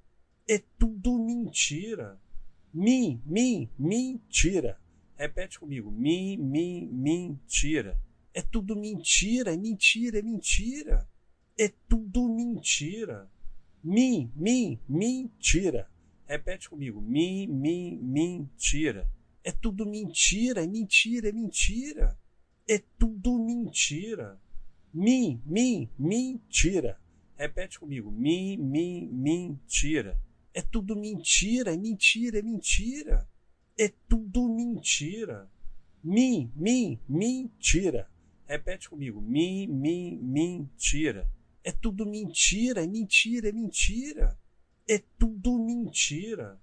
[0.50, 2.20] É tudo mentira.
[2.74, 4.82] Mim, mim, mentira.
[5.16, 5.92] Repete comigo.
[5.92, 8.02] Mim, mim, mentira.
[8.34, 11.08] É tudo mentira, é mentira, é mentira.
[11.56, 13.30] É tudo mentira.
[13.84, 15.88] Mim, mim, mentira.
[16.28, 17.00] Repete comigo.
[17.02, 19.10] Mim, mim, mentira.
[19.44, 22.20] É tudo mentira, é mentira, é mentira.
[22.68, 24.38] É tudo mentira.
[24.94, 27.00] Mim, mim, mentira.
[27.38, 28.12] Repete comigo.
[28.12, 30.20] Mim, mim, mentira.
[30.54, 33.30] É tudo mentira, é mentira, é mentira.
[33.78, 35.50] É tudo mentira.
[36.04, 38.10] Mim, mim, mentira.
[38.46, 39.22] Repete comigo.
[39.22, 41.30] Mim, mim, mentira.
[41.64, 44.38] É tudo mentira, é mentira, é mentira.
[44.88, 46.60] É tudo mentira.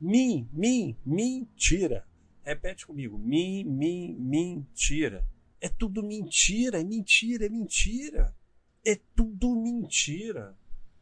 [0.00, 2.06] Mim, mim, mentira.
[2.44, 3.18] Repete comigo.
[3.18, 5.26] Mim, mim, mentira.
[5.60, 8.36] É tudo mentira, é mentira, é mentira.
[8.84, 10.56] É tudo mentira.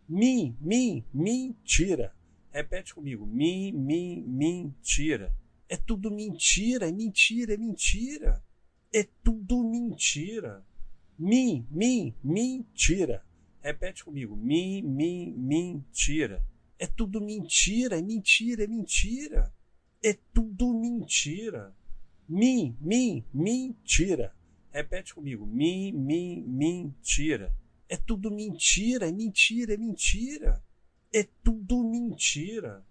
[0.09, 2.15] Mim, mim, mentira.
[2.51, 3.27] Repete comigo.
[3.27, 5.35] Mim, mim, mentira.
[5.69, 8.45] É tudo mentira, é mentira, é mentira.
[8.95, 10.65] É tudo mentira.
[11.19, 13.25] Mim, mim, mentira.
[13.61, 14.37] Repete comigo.
[14.37, 16.45] Mim, mim, mentira.
[16.83, 19.55] É tudo mentira, é mentira, é mentira.
[20.03, 21.73] É tudo mentira.
[22.29, 24.35] Mim, mim, mentira.
[24.73, 25.47] Repete comigo.
[25.47, 27.55] Mim, mim, mentira.
[27.89, 30.61] É tudo mentira, é mentira, é mentira.
[31.15, 32.85] É tudo mentira.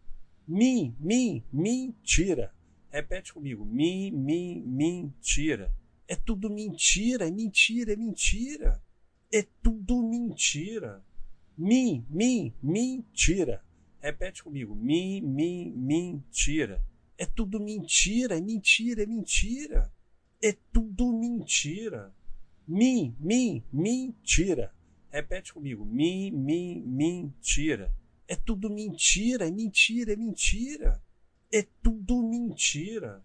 [0.48, 2.56] Mim, mim, mentira.
[2.90, 3.66] Repete comigo.
[3.66, 5.70] Mim, mim, mentira.
[6.08, 8.82] É tudo mentira, é mentira, é mentira.
[9.30, 11.04] É tudo mentira.
[11.58, 13.62] Mim, mim, mentira.
[14.02, 14.74] Repete comigo.
[14.76, 16.84] Mim, mim, mentira.
[17.18, 19.94] É tudo mentira, é mentira, é mentira.
[20.42, 22.12] É tudo mentira.
[22.68, 24.74] Mim, mim, mentira.
[25.12, 25.86] Repete comigo.
[25.86, 27.94] Mim, mim, mentira.
[28.28, 31.04] É tudo mentira, é mentira, é mentira.
[31.52, 33.24] É tudo mentira.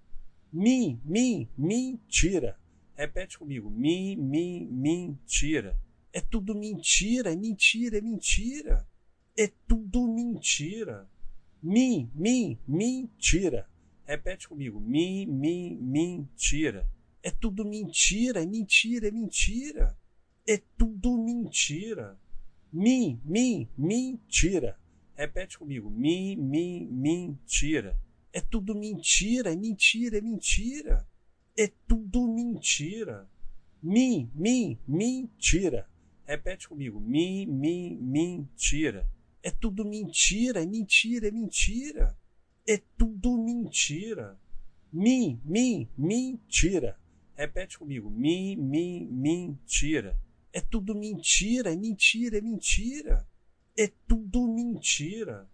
[0.53, 2.59] Mim, mim, mentira.
[2.95, 3.71] Repete comigo.
[3.71, 5.79] Mim, mim, mentira.
[6.12, 8.87] É tudo mentira, é mentira, é mentira.
[9.37, 11.09] É tudo mentira.
[11.62, 13.68] Mim, mim, mentira.
[14.05, 14.81] Repete comigo.
[14.81, 16.88] Mim, mim, mentira.
[17.22, 19.99] É tudo mentira, é mentira, é mentira.
[20.46, 22.18] É tudo mentira.
[22.72, 24.79] Mim, mim, mentira.
[25.14, 25.90] Repete comigo.
[25.90, 27.99] Mim, mim, mentira.
[28.33, 31.09] É tudo mentira, é mentira, é mentira.
[31.57, 33.29] É tudo mentira.
[33.83, 35.88] Mim, mim, mentira.
[36.25, 37.01] Repete comigo.
[37.01, 39.09] Mim, mim, mentira.
[39.46, 42.18] É tudo mentira, é mentira, é mentira.
[42.66, 44.37] É tudo mentira.
[44.92, 46.98] Mim, mim, mentira.
[47.37, 48.11] Repete comigo.
[48.11, 50.18] Mim, mim, mentira.
[50.52, 53.24] É tudo mentira, é mentira, é mentira.
[53.78, 55.48] É tudo mentira.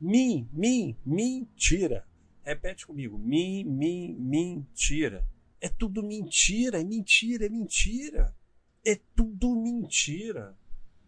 [0.00, 2.08] Mim, mim, mentira.
[2.42, 3.18] Repete comigo.
[3.18, 5.22] Mim, mim, mentira.
[5.60, 8.34] É tudo mentira, é mentira, é mentira.
[8.82, 10.56] É tudo mentira.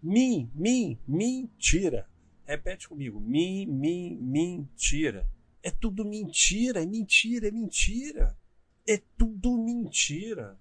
[0.02, 2.06] Mim, mim, mentira.
[2.46, 3.18] Repete comigo.
[3.18, 5.28] Mim, mim, mentira.
[5.62, 8.38] É tudo mentira, é mentira, é mentira.
[8.86, 10.56] É tudo mentira.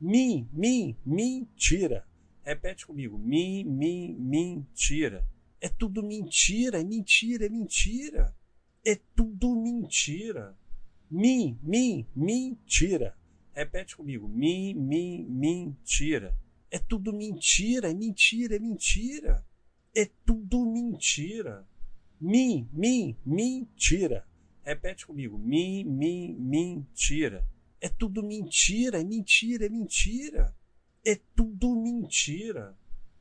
[0.00, 2.06] Mim, mim, mentira.
[2.44, 3.18] Repete comigo.
[3.18, 5.26] Mim, mim, mentira.
[5.60, 8.36] É tudo mentira, é mentira, é mentira.
[8.84, 10.56] É tudo mentira.
[11.10, 13.16] Mim, mim, mentira.
[13.52, 14.28] Repete comigo.
[14.28, 16.38] Mim, mim, mentira.
[16.70, 19.44] É tudo mentira, é mentira, é mentira.
[19.94, 21.66] É tudo mentira.
[22.20, 24.26] Mim, mim, mentira.
[24.64, 25.38] Repete comigo.
[25.38, 27.46] Mim, mim, mentira.
[27.80, 30.56] É tudo mentira, é mentira, é mentira.
[31.04, 32.76] É tudo mentira.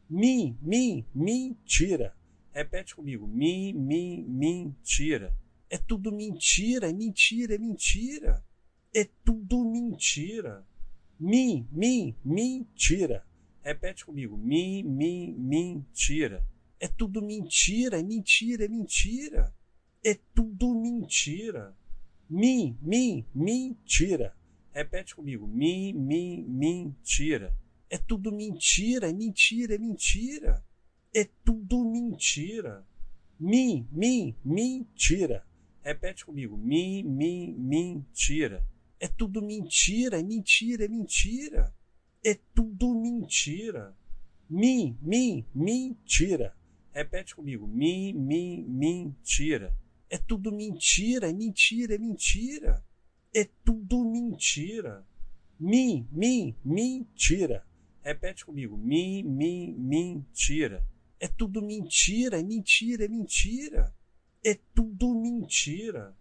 [0.09, 2.15] Mim, mim, mentira.
[2.51, 3.27] Repete comigo.
[3.27, 5.36] Mim, mim, mentira.
[5.69, 8.43] É tudo mentira, é mentira, é mentira.
[8.95, 10.65] É tudo mentira.
[11.19, 13.25] Mim, mim, mentira.
[13.62, 14.38] Repete comigo.
[14.38, 16.45] Mim, mim, mentira.
[16.84, 19.56] É tudo mentira, é mentira, é mentira.
[20.04, 21.74] É tudo mentira.
[22.30, 24.36] Mim, mim, mentira.
[24.74, 25.48] Repete comigo.
[25.48, 27.56] Mim, mim, mentira.
[27.89, 30.62] É tudo mentira, é mentira, é mentira.
[31.15, 32.86] É tudo mentira.
[33.39, 35.48] Mim, mim, mentira.
[35.82, 36.58] Repete comigo.
[36.58, 38.67] Mim, mim, mentira.
[39.00, 41.74] É tudo mentira, é mentira, é mentira.
[42.22, 43.96] É tudo mentira.
[44.50, 46.54] Mim, mim, mentira.
[46.93, 47.65] Repete comigo.
[47.67, 49.75] Mim, mim, mentira.
[50.10, 52.86] É tudo mentira, é mentira, é mentira.
[53.34, 55.03] É tudo mentira.
[55.60, 57.65] Mim, mim, mentira.
[58.03, 58.77] Repete comigo.
[58.77, 60.86] Mim, mim, mentira.
[61.19, 63.95] É tudo mentira, é mentira, é mentira.
[64.43, 66.15] É tudo mentira.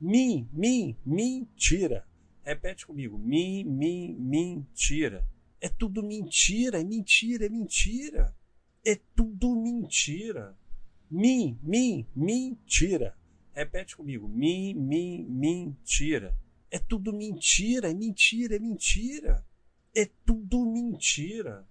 [0.00, 2.06] Mim, mim, mentira.
[2.42, 3.18] Repete comigo.
[3.18, 5.26] Mim, mim, mentira.
[5.60, 8.34] É tudo mentira, é mentira, é mentira.
[8.84, 10.56] É tudo mentira.
[11.10, 13.16] Mim, mim, mentira.
[13.52, 14.28] Repete comigo.
[14.28, 16.36] Mim, mim, mentira.
[16.70, 19.46] É tudo mentira, é mentira, é mentira.
[19.94, 21.66] É tudo mentira.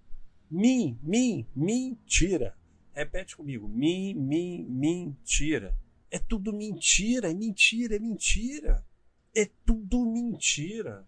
[0.50, 2.56] Mim, mim, mentira.
[2.92, 3.68] Repete comigo.
[3.68, 5.76] Mim, mim, mentira.
[6.10, 8.86] É tudo mentira, é mentira, é mentira.
[9.34, 11.06] É tudo mentira.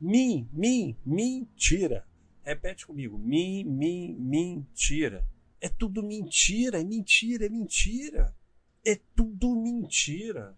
[0.00, 2.06] Mim, mim, mentira.
[2.42, 3.18] Repete comigo.
[3.18, 5.26] Mim, mim, mentira.
[5.64, 8.36] É tudo mentira, é mentira, é mentira.
[8.84, 10.54] É tudo mentira.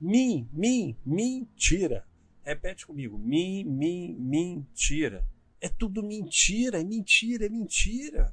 [0.00, 2.06] Mim, mim, mentira.
[2.44, 3.18] Repete comigo.
[3.18, 5.26] Mim, mim, mentira.
[5.60, 8.32] É tudo mentira, é mentira, é mentira.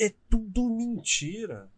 [0.00, 1.70] É tudo mentira.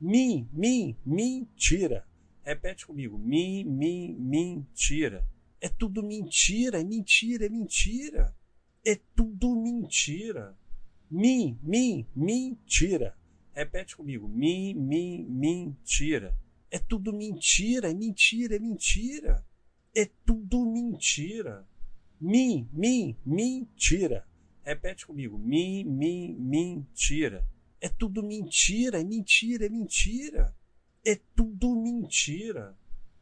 [0.00, 2.08] Mim, mim, mentira.
[2.42, 3.18] Repete comigo.
[3.18, 5.28] Mim, mim, mentira.
[5.60, 8.34] É tudo mentira, é mentira, é mentira.
[8.82, 10.56] É tudo mentira.
[11.10, 13.14] Mim, mim, mentira.
[13.54, 14.26] Repete comigo.
[14.26, 16.36] Mim, mim, mentira.
[16.70, 19.46] É tudo mentira, é mentira, é mentira.
[19.94, 21.64] É tudo mentira.
[22.20, 24.26] Mim, mim, mentira.
[24.64, 25.38] Repete comigo.
[25.38, 27.46] Mim, mim, mentira.
[27.80, 30.56] É tudo mentira, é mentira, é mentira.
[31.04, 32.76] É tudo mentira.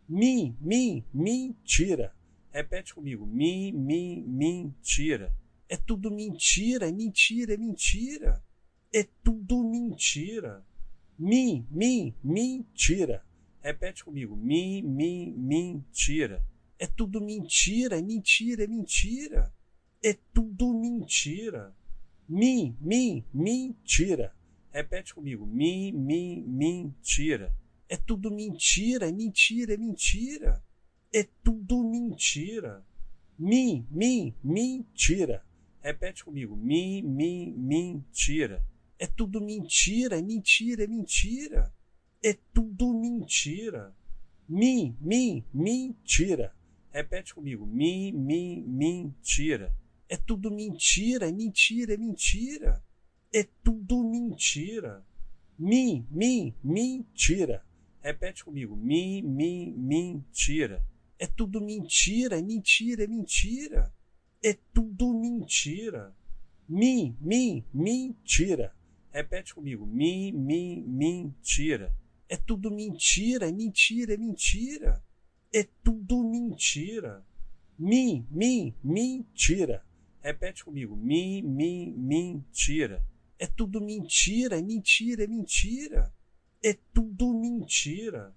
[0.09, 2.15] Mim, mim, mentira.
[2.51, 3.27] Repete comigo.
[3.27, 5.35] Mim, mim, mentira.
[5.69, 8.43] É tudo mentira, é mentira, é mentira.
[8.93, 10.65] É tudo mentira.
[11.19, 13.25] Mim, mim, mentira.
[13.61, 14.37] Repete comigo.
[14.37, 16.45] Mim, mim, mentira.
[16.79, 19.55] É tudo mentira, é mentira, é mentira.
[20.03, 21.75] É tudo mentira.
[22.29, 24.35] Mim, mim, mentira.
[24.71, 25.47] Repete comigo.
[25.47, 27.55] Mim, mim, mentira.
[27.89, 30.63] É tudo mentira, é mentira, é mentira.
[31.13, 32.85] É tudo mentira.
[33.39, 35.45] Mim, mim, mentira.
[35.81, 36.57] Repete comigo.
[36.57, 38.65] Mim, mim, mentira.
[39.03, 41.75] É tudo mentira, é mentira, é mentira.
[42.23, 43.93] É tudo mentira.
[44.49, 46.55] Mim, mim, mentira.
[46.93, 47.67] Repete comigo.
[47.67, 49.75] Mim, mim, mentira.
[50.09, 52.81] É tudo mentira, é mentira, é mentira.
[53.35, 55.05] É tudo mentira.
[55.59, 57.67] Mim, mim, mentira.
[58.01, 58.77] Repete comigo.
[58.77, 60.87] Mim, mim, mentira.
[61.19, 63.93] É tudo mentira, é mentira, é mentira.
[64.41, 66.15] É tudo mentira.
[66.69, 68.73] Mim, mim, mentira.
[69.13, 69.85] Repete comigo.
[69.87, 71.95] Mim, mim, mentira.
[72.29, 75.05] É tudo mentira, é mentira, é mentira.
[75.53, 77.23] É tudo mentira.
[77.79, 79.85] Mim, mim, mentira.
[80.23, 80.97] Repete comigo.
[80.97, 83.05] Mim, mim, mentira.
[83.39, 86.15] É tudo mentira, é mentira, é mentira.
[86.63, 88.35] É tudo mentira.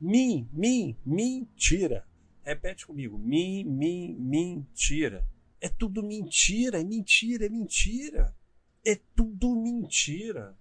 [0.00, 2.06] Mim, mim, mentira.
[2.42, 3.18] Repete comigo.
[3.18, 5.28] Mim, mim, mentira.
[5.60, 8.34] É tudo mentira, é mentira, é mentira.
[8.84, 10.56] É tudo mentira.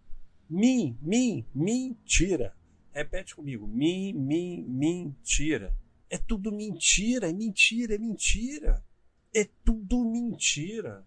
[0.49, 2.55] Mim, mim, mentira.
[2.93, 3.67] Repete comigo.
[3.67, 5.75] Mim, mim, mentira.
[6.09, 8.85] É tudo mentira, é mentira, é mentira.
[9.33, 11.05] É tudo mentira.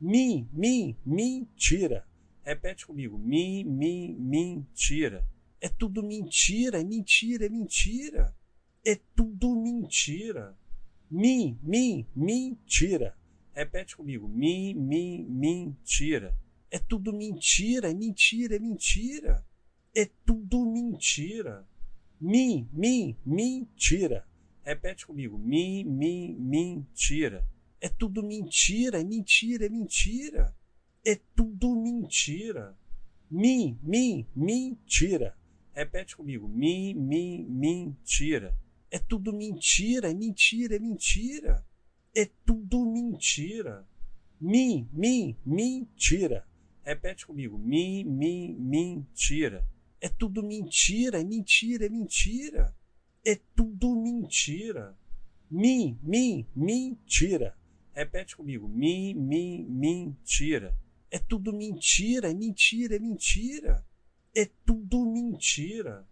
[0.00, 2.06] Mim, mim, mentira.
[2.42, 3.18] Repete comigo.
[3.18, 5.26] Mim, mim, mentira.
[5.60, 8.36] É tudo mentira, é mentira, é mentira.
[8.84, 10.56] É tudo mentira.
[11.10, 13.16] Mim, mim, mentira.
[13.52, 14.28] Repete comigo.
[14.28, 16.36] Mim, mim, mentira.
[16.74, 19.46] É tudo mentira, é mentira, é mentira.
[19.94, 21.64] É tudo mentira.
[22.20, 24.26] Mim, mim, mentira.
[24.64, 25.38] Repete comigo.
[25.38, 27.46] Mim, mim, mentira.
[27.80, 30.52] É tudo mentira, é mentira, é mentira.
[31.06, 32.76] É tudo mentira.
[33.30, 35.38] Mim, mim, mentira.
[35.72, 36.48] Repete comigo.
[36.48, 38.58] Mim, mim, mentira.
[38.90, 41.64] É tudo mentira, é mentira, é mentira.
[42.12, 43.86] É tudo mentira.
[44.40, 46.44] Mim, mim, mentira.
[46.84, 47.56] Repete comigo.
[47.56, 49.66] Mim, mim, mentira.
[50.00, 52.76] É tudo mentira, é mentira, é mentira.
[53.24, 54.94] É tudo mentira.
[55.50, 57.56] Mim, mim, mentira.
[57.94, 58.68] Repete comigo.
[58.68, 60.76] Mim, mim, mentira.
[61.10, 63.86] É tudo mentira, é mentira, é mentira.
[64.34, 66.06] É tudo mentira.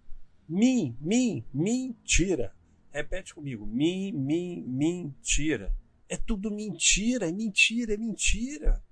[0.49, 2.55] Mim, mim, mentira.
[2.91, 3.67] Repete comigo.
[3.67, 5.75] Mim, mim, mentira.
[6.09, 8.83] É tudo mentira, é mentira, é mentira.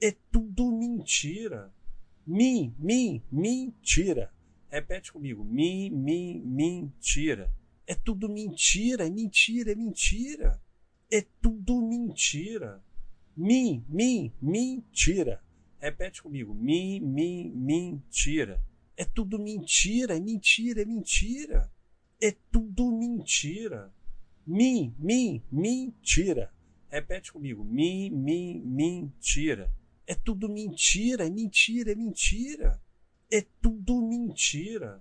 [0.00, 1.70] É tudo mentira.
[2.26, 4.32] Mim, mim, mentira.
[4.70, 5.44] Repete comigo.
[5.44, 7.52] Mim, mim, mentira.
[7.86, 10.62] É tudo mentira, é mentira, é mentira.
[11.10, 12.82] É tudo mentira.
[13.36, 15.42] Mim, mim, mentira.
[15.78, 16.54] Repete comigo.
[16.54, 18.62] Mim, mim, mentira.
[18.96, 21.72] É tudo mentira, é mentira, é mentira.
[22.22, 23.92] É tudo mentira.
[24.46, 26.52] Mim, mim, mentira.
[26.88, 27.64] Repete comigo.
[27.64, 29.70] Mim, mim, mentira.
[30.10, 32.82] É tudo mentira, é mentira, é mentira.
[33.30, 35.00] É tudo mentira.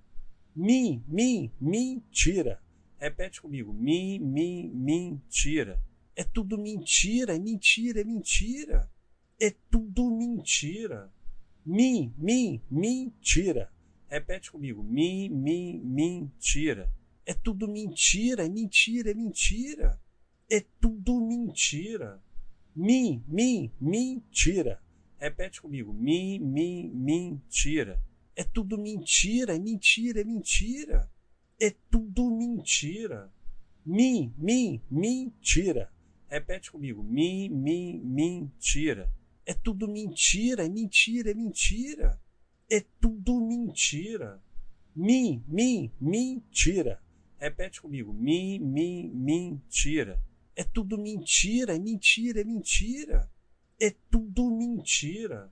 [0.55, 2.62] Mim, mim, mentira.
[2.99, 3.74] Repete comigo.
[3.74, 5.82] Mim, mim, mentira.
[6.16, 8.88] É tudo mentira, é mentira, é mentira.
[9.41, 11.12] É tudo mentira.
[11.66, 13.74] Mim, mim, mentira.
[14.07, 14.84] Repete comigo.
[14.84, 16.93] Mim, mim, mentira.
[17.26, 19.99] É tudo mentira, é mentira, é mentira.
[20.47, 22.22] É tudo mentira.
[22.76, 24.80] Mim, mim, mentira.
[25.20, 25.93] Repete comigo.
[25.93, 28.01] Mim, mim, mentira.
[28.36, 31.11] É tudo mentira, é mentira, é mentira.
[31.59, 33.30] É tudo mentira.
[33.86, 35.91] Mim, mim, mentira.
[36.30, 37.03] Repete comigo.
[37.03, 39.11] Mim, mim, mentira.
[39.45, 42.22] É tudo mentira, é mentira, é mentira.
[42.70, 44.41] É tudo mentira.
[44.95, 47.01] Mim, mim, mentira.
[47.38, 48.13] Repete comigo.
[48.13, 50.22] Mim, mim, mentira.
[50.55, 53.30] É tudo mentira, é mentira, é mentira.
[53.80, 55.50] É tudo mentira.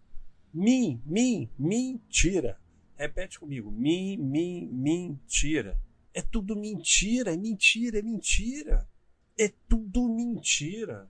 [0.54, 2.60] Mim, mim, mentira.
[2.96, 3.72] Repete comigo.
[3.72, 5.80] Mim, mim, mentira.
[6.14, 8.90] É tudo mentira, é mentira, é mentira.
[9.38, 11.10] É tudo mentira.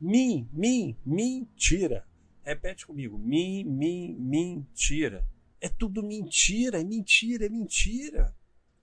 [0.00, 2.06] Mim, mim, mentira.
[2.42, 3.18] Repete comigo.
[3.18, 5.26] Mim, mim, mentira.
[5.60, 8.36] É tudo mentira, é mentira, é mentira.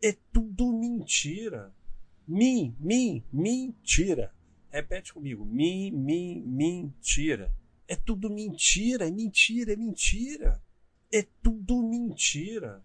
[0.04, 1.74] É tudo mentira.
[2.28, 4.34] Mim, mim, mentira.
[4.70, 5.46] Repete comigo.
[5.46, 7.54] Mim, mim, mentira.
[7.92, 10.64] É tudo mentira, é mentira, é mentira.
[11.12, 12.82] É tudo mentira.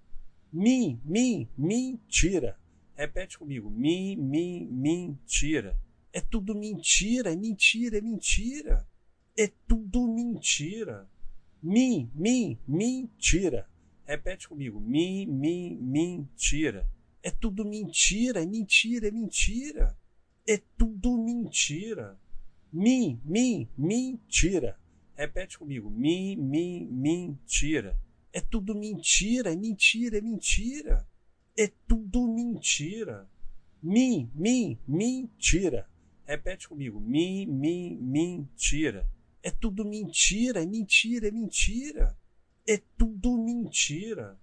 [0.53, 2.59] Mim, mim, mentira.
[2.97, 3.71] Repete comigo.
[3.71, 5.79] Mim, mim, mentira.
[6.13, 8.85] É tudo mentira, é mentira, é mentira.
[9.39, 11.09] É tudo mentira.
[11.63, 13.71] Mim, mim, mentira.
[14.05, 14.81] Repete comigo.
[14.81, 16.91] Mim, mim, mentira.
[17.23, 19.97] É tudo mentira, é mentira, é mentira.
[20.45, 22.19] É tudo mentira.
[22.73, 24.77] Mim, mim, mentira.
[25.17, 25.89] Repete comigo.
[25.89, 27.99] Mim, mim, mentira.
[28.33, 31.09] É tudo mentira, é mentira, é mentira.
[31.57, 33.27] É tudo mentira.
[33.83, 35.89] Mim, mim, mentira.
[36.27, 37.01] Repete comigo.
[37.01, 39.09] Mim, mim, mentira.
[39.43, 42.19] É tudo mentira, é mentira, é mentira.
[42.67, 44.39] É tudo mentira.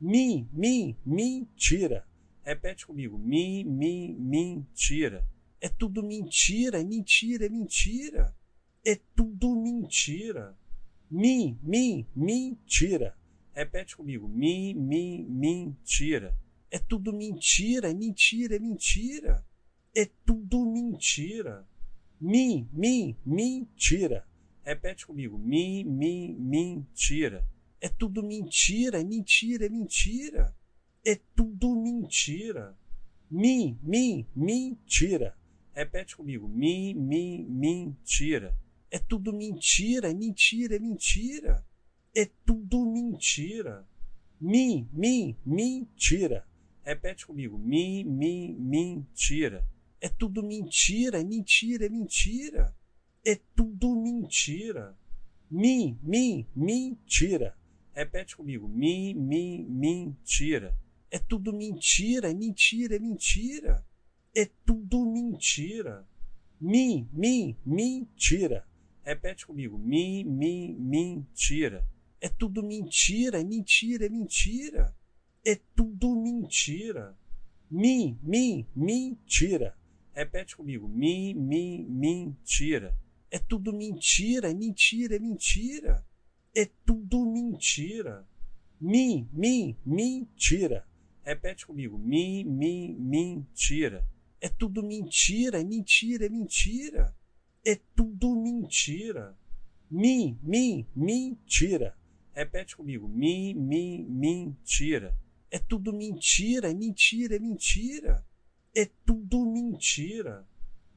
[0.00, 2.06] Mim, mim, mentira.
[2.42, 3.18] Repete comigo.
[3.18, 5.26] Mim, mim, mentira.
[5.60, 8.34] É tudo mentira, é mentira, é mentira.
[8.84, 10.56] É tudo mentira.
[11.10, 13.16] Mim, mim, mentira.
[13.52, 14.28] Repete comigo.
[14.28, 16.36] Mim, mim, mentira.
[16.70, 19.46] É tudo mentira, é mentira, é mentira.
[19.94, 21.66] É tudo mentira.
[22.20, 24.26] Mim, mim, mentira.
[24.62, 25.38] Repete comigo.
[25.38, 27.46] Mim, mim, mentira.
[27.80, 30.54] É tudo mentira, é mentira, é mentira.
[31.06, 32.76] É tudo mentira.
[33.30, 35.36] Mim, mim, mentira.
[35.72, 36.48] Repete comigo.
[36.48, 38.56] Mim, mim, mentira.
[38.94, 41.66] É tudo mentira, é mentira, é mentira.
[42.14, 43.84] É tudo mentira.
[44.40, 46.46] Mim, mim, mentira.
[46.84, 47.58] Repete comigo.
[47.58, 49.66] Mim, mim, mentira.
[50.00, 52.72] É tudo mentira, é mentira, é mentira.
[53.26, 54.96] É tudo mentira.
[55.50, 57.58] Mim, mim, mentira.
[57.92, 58.68] Repete comigo.
[58.68, 60.78] Mim, mim, mentira.
[61.10, 63.84] É tudo mentira, é mentira, é mentira.
[64.32, 66.06] É tudo mentira.
[66.60, 68.64] Mim, mim, mentira.
[69.04, 69.76] Repete comigo.
[69.76, 71.86] Mim, mim, mentira.
[72.20, 74.96] É tudo mentira, é mentira, é mentira.
[75.44, 77.14] É tudo mentira.
[77.70, 79.76] Mim, mim, mentira.
[80.14, 80.88] Repete comigo.
[80.88, 82.96] Mim, mim, mentira.
[83.30, 86.06] É tudo mentira, é mentira, é mentira.
[86.54, 88.26] É tudo mentira.
[88.80, 90.86] Mim, mim, mentira.
[91.22, 91.98] Repete comigo.
[91.98, 94.06] Mim, mim, mentira.
[94.40, 97.14] É tudo mentira, é mentira, é mentira.
[97.64, 99.36] É tudo mentira.
[99.90, 101.96] Mim, mim, mentira.
[102.32, 103.08] Repete comigo.
[103.08, 105.16] Mim, mim, mentira.
[105.50, 108.26] É tudo mentira, é mentira, é mentira.
[108.74, 110.46] É tudo mentira.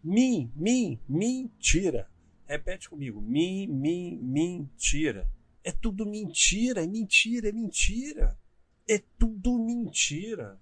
[0.04, 2.10] Mim, mim, mentira.
[2.46, 3.22] Repete comigo.
[3.22, 5.30] Mim, mim, mentira.
[5.64, 8.40] É tudo mentira, é mentira, é mentira.
[8.90, 10.60] É tudo mentira.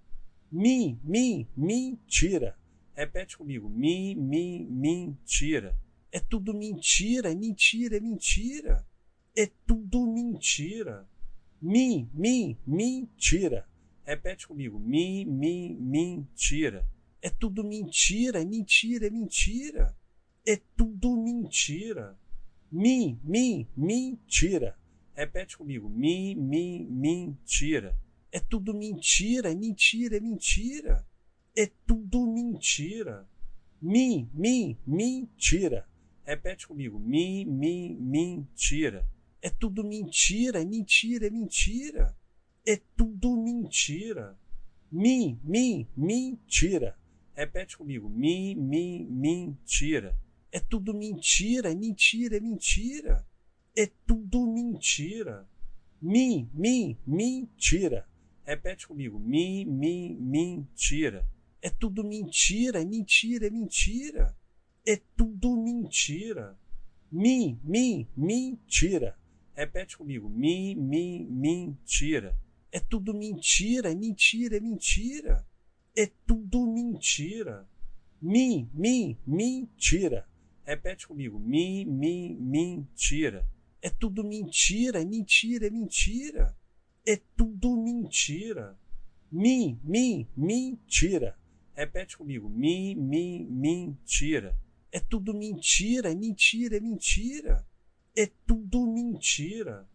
[0.51, 2.57] Mim, mim, mentira.
[2.93, 3.69] Repete comigo.
[3.69, 5.77] Mim, mim, mentira.
[6.15, 8.87] É tudo mentira, é mentira, é mentira.
[9.35, 11.05] É tudo mentira.
[11.61, 13.67] Mim, mim, mentira.
[14.05, 14.79] Repete comigo.
[14.79, 16.87] Mim, mim, mentira.
[17.21, 19.93] É tudo mentira, é mentira, é mentira.
[20.47, 22.17] É tudo mentira.
[22.71, 24.79] Mim, mim, mentira.
[25.13, 25.89] Repete comigo.
[25.89, 27.99] Mim, mim, mentira.
[28.31, 31.05] É tudo mentira, é mentira, é mentira.
[31.53, 33.27] É tudo mentira.
[33.81, 35.85] Mim, mim, mentira.
[36.25, 36.97] Repete comigo.
[36.97, 39.07] Mim, mim, mentira.
[39.41, 42.17] É tudo mentira, é mentira, é mentira.
[42.65, 44.35] É tudo mentira.
[44.91, 46.97] Mim, mim, mentira.
[47.35, 48.09] Repete comigo.
[48.09, 50.17] Mim, mim, mentira.
[50.51, 53.27] É tudo mentira, é mentira, é mentira.
[53.75, 55.47] É tudo mentira.
[56.01, 58.07] Mim, mim, mentira.
[58.43, 59.19] Repete comigo.
[59.19, 61.27] Mim, mim, mentira.
[61.61, 64.35] É tudo mentira, é mentira, é mentira.
[64.85, 66.55] É tudo mentira.
[67.11, 69.17] Mim, mim, mentira.
[69.55, 70.29] Repete comigo.
[70.29, 72.37] Mim, mim, mentira.
[72.71, 75.47] É tudo mentira, é mentira, é mentira.
[75.95, 77.67] É tudo mentira.
[78.21, 80.27] Mim, mim, mentira.
[80.63, 81.39] Repete comigo.
[81.39, 83.47] Mim, mim, mentira.
[83.81, 86.57] É tudo mentira, é mentira, é mentira.
[87.07, 88.77] É tudo mentira.
[89.31, 91.37] Mim, mim, mentira.
[91.73, 92.49] Repete comigo.
[92.49, 94.57] Mim, mim, mentira.
[94.95, 97.67] É tudo mentira, é mentira, é mentira.
[98.15, 99.85] É tudo mentira.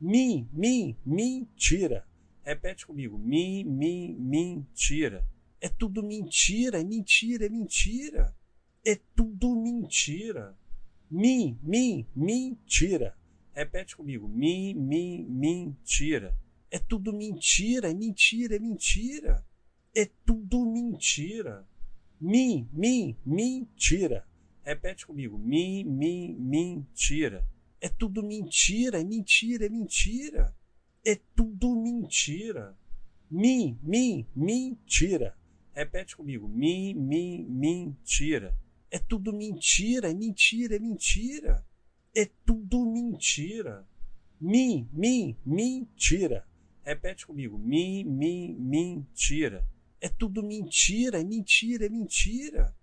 [0.00, 2.06] Mim, mim, mentira.
[2.44, 3.18] Repete comigo.
[3.18, 5.26] Mim, mim, mentira.
[5.60, 8.32] É tudo mentira, é mentira, é mentira.
[8.86, 10.56] É tudo mentira.
[11.10, 13.18] Mim, mim, mentira.
[13.52, 14.28] Repete comigo.
[14.28, 16.38] Mim, mim, mentira.
[16.70, 19.44] É tudo mentira, é mentira, é mentira.
[19.92, 21.66] É tudo mentira.
[22.20, 24.24] Mim, mim, mentira.
[24.64, 25.36] Repete comigo.
[25.38, 27.46] Mim, mim, mentira.
[27.80, 30.56] É tudo mentira, é mentira, é mentira.
[31.04, 32.74] É tudo mentira.
[33.30, 35.36] Mim, mim, mentira.
[35.74, 36.48] Repete comigo.
[36.48, 38.56] Mim, mim, mentira.
[38.90, 41.66] É tudo mentira, é mentira, é mentira.
[42.14, 43.86] É tudo mentira.
[44.40, 46.46] Mim, mim, mentira.
[46.82, 47.58] Repete comigo.
[47.58, 49.66] Mim, mim, mentira.
[50.00, 52.74] É tudo mentira, é mentira, é mentira.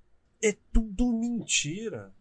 [0.41, 2.13] É tudo mentira.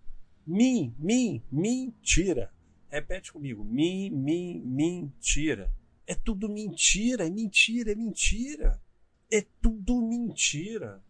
[0.47, 2.53] Mim, mim, mentira.
[2.89, 3.64] Repete comigo.
[3.64, 5.73] Mim, mim, mentira.
[6.07, 8.83] É tudo mentira, é mentira, é mentira.
[9.31, 11.03] É tudo mentira.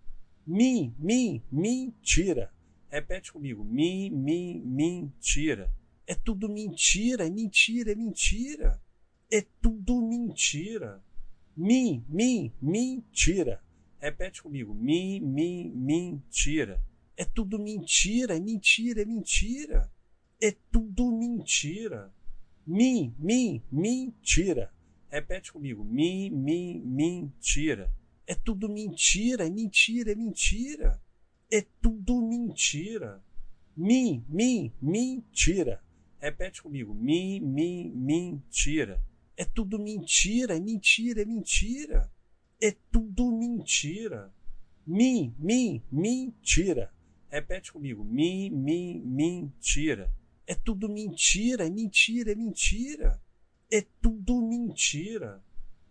[0.46, 2.52] Mim, mim, mentira.
[2.88, 3.64] Repete comigo.
[3.64, 5.72] Mim, mim, mentira.
[6.06, 8.82] É tudo mentira, é mentira, é mentira.
[9.30, 11.02] É tudo mentira.
[11.56, 13.62] Mim, mim, mentira.
[13.98, 14.74] Repete comigo.
[14.74, 16.82] Mim, mim, mentira.
[17.20, 19.92] É tudo mentira, é mentira, é mentira.
[20.40, 22.10] É tudo mentira.
[22.66, 24.72] Mim, mim, mentira.
[25.10, 25.84] Repete comigo.
[25.84, 27.92] Mim, mim, mentira.
[28.26, 30.98] É tudo mentira, é mentira, é mentira.
[31.52, 33.22] É tudo mentira.
[33.76, 35.84] Mim, mim, mentira.
[36.18, 36.94] Repete comigo.
[36.94, 39.04] Mim, mim, mentira.
[39.36, 42.10] É tudo mentira, é mentira, é mentira.
[42.58, 44.32] É tudo mentira.
[44.86, 46.90] Mim, mim, mentira.
[47.30, 48.02] Repete comigo.
[48.02, 50.12] Mim, mim, mentira.
[50.46, 53.22] É tudo mentira, é mentira, é mentira.
[53.70, 55.40] É tudo mentira.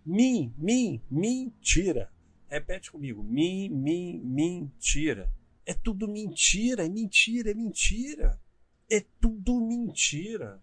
[0.06, 2.12] Mim, mim, mentira.
[2.50, 3.24] Repete comigo.
[3.24, 5.32] Mim, mim, mentira.
[5.66, 8.42] É tudo mentira, é mentira, é mentira.
[8.90, 10.62] É tudo mentira.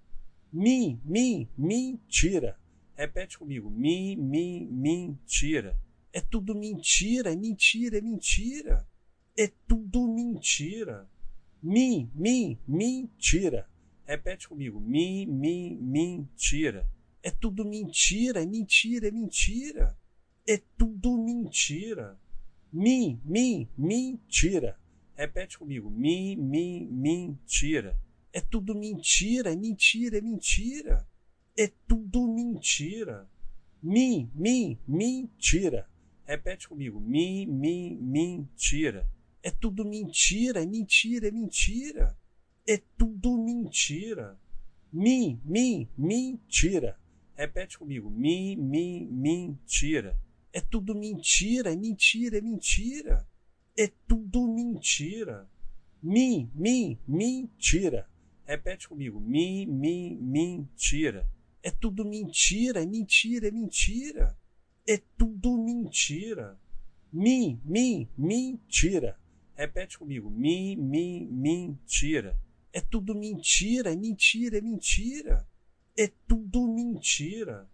[0.52, 2.58] Mim, mim, mentira.
[2.94, 3.70] Repete comigo.
[3.70, 5.80] Mim, mim, mentira.
[6.12, 8.86] É tudo mentira, é mentira, é mentira.
[10.36, 11.08] Mentira.
[11.62, 13.66] Mim, mim, mentira.
[14.04, 14.78] Repete comigo.
[14.78, 16.86] Mim, mim, mentira.
[17.22, 19.98] É tudo mentira, é mentira, é mentira.
[20.46, 22.20] É tudo mentira.
[22.70, 24.78] Mim, mim, mentira.
[25.14, 25.88] Repete comigo.
[25.90, 27.98] Mim, mim, mentira.
[28.30, 31.08] É tudo mentira, é mentira, é mentira.
[31.56, 33.26] É tudo mentira.
[33.82, 35.88] Mim, mim, mentira.
[36.26, 37.00] Repete comigo.
[37.00, 39.08] Mim, mim, mentira.
[39.46, 42.18] É tudo mentira, é mentira, é mentira.
[42.66, 44.36] É tudo mentira.
[44.92, 46.98] Mim, mim, mentira.
[47.36, 48.10] Repete comigo.
[48.10, 50.18] Mim, mim, mentira.
[50.52, 53.24] É tudo mentira, é mentira, é mentira.
[53.78, 55.48] É tudo mentira.
[56.02, 58.10] Mim, mim, mentira.
[58.44, 59.20] Repete comigo.
[59.20, 61.30] Mim, mim, mentira.
[61.62, 64.36] É tudo mentira, é mentira, é mentira.
[64.84, 66.58] É tudo mentira.
[67.12, 69.16] Mim, mim, mentira.
[69.56, 70.28] Repete comigo.
[70.30, 72.38] Mim, mim, mentira.
[72.72, 75.48] É tudo mentira, é mentira, é mentira.
[75.96, 77.66] É tudo mentira.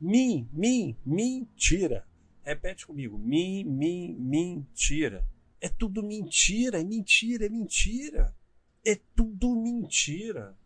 [0.00, 2.06] Mim, mim, mentira.
[2.44, 3.18] Repete comigo.
[3.18, 5.26] Mim, mim, mentira.
[5.60, 8.36] É tudo mentira, é mentira, é mentira.
[8.84, 10.56] É tudo mentira.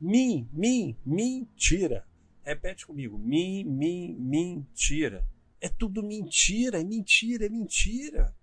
[0.00, 2.06] Mim, mim, mentira.
[2.42, 3.18] Repete comigo.
[3.18, 5.26] Mim, mim, mentira.
[5.60, 8.34] É tudo mentira, é mentira, é mentira.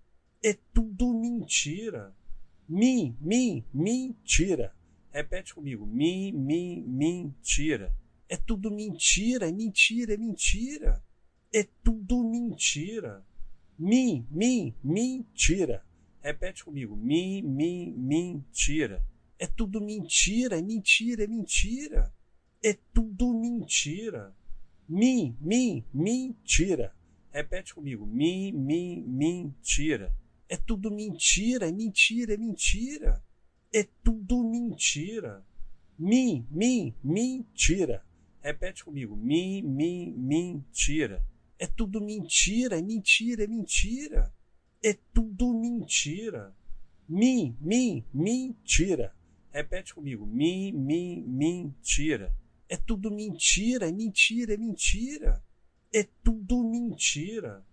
[0.42, 2.12] É tudo mentira.
[2.68, 4.74] Mim, mim, mentira.
[5.10, 5.86] Repete comigo.
[5.86, 7.94] Mim, mim, mentira.
[8.28, 11.04] É tudo mentira, é mentira, é mentira.
[11.52, 13.24] É tudo mentira.
[13.78, 15.84] Mim, mim, mentira.
[16.20, 16.96] Repete comigo.
[16.96, 19.04] Mim, mim, mentira.
[19.38, 22.14] É tudo mentira, é mentira, é mentira.
[22.64, 24.34] É tudo mentira.
[24.88, 26.94] Mim, mim, mentira.
[27.30, 28.06] Repete comigo.
[28.06, 30.14] Mim, mim, mentira.
[30.52, 33.24] É tudo mentira, é mentira, é mentira.
[33.72, 35.42] É tudo mentira.
[35.98, 38.04] Mim, mim, mentira.
[38.42, 39.16] Repete comigo.
[39.16, 41.24] Mim, mim, mentira.
[41.58, 44.30] É tudo mentira, é mentira, é mentira.
[44.84, 46.54] É tudo mentira.
[47.08, 49.16] Mim, mim, mentira.
[49.50, 50.26] Repete comigo.
[50.26, 52.36] Mim, mim, mentira.
[52.68, 55.42] É tudo mentira, é mentira, é mentira.
[55.90, 57.64] É tudo mentira.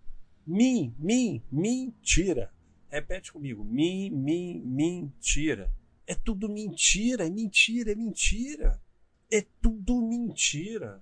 [0.46, 2.50] Mim, mim, mentira.
[2.90, 3.62] Repete comigo.
[3.64, 5.72] Mim, mim, mentira.
[6.06, 8.82] É tudo mentira, é mentira, é mentira.
[9.30, 11.00] É tudo mentira.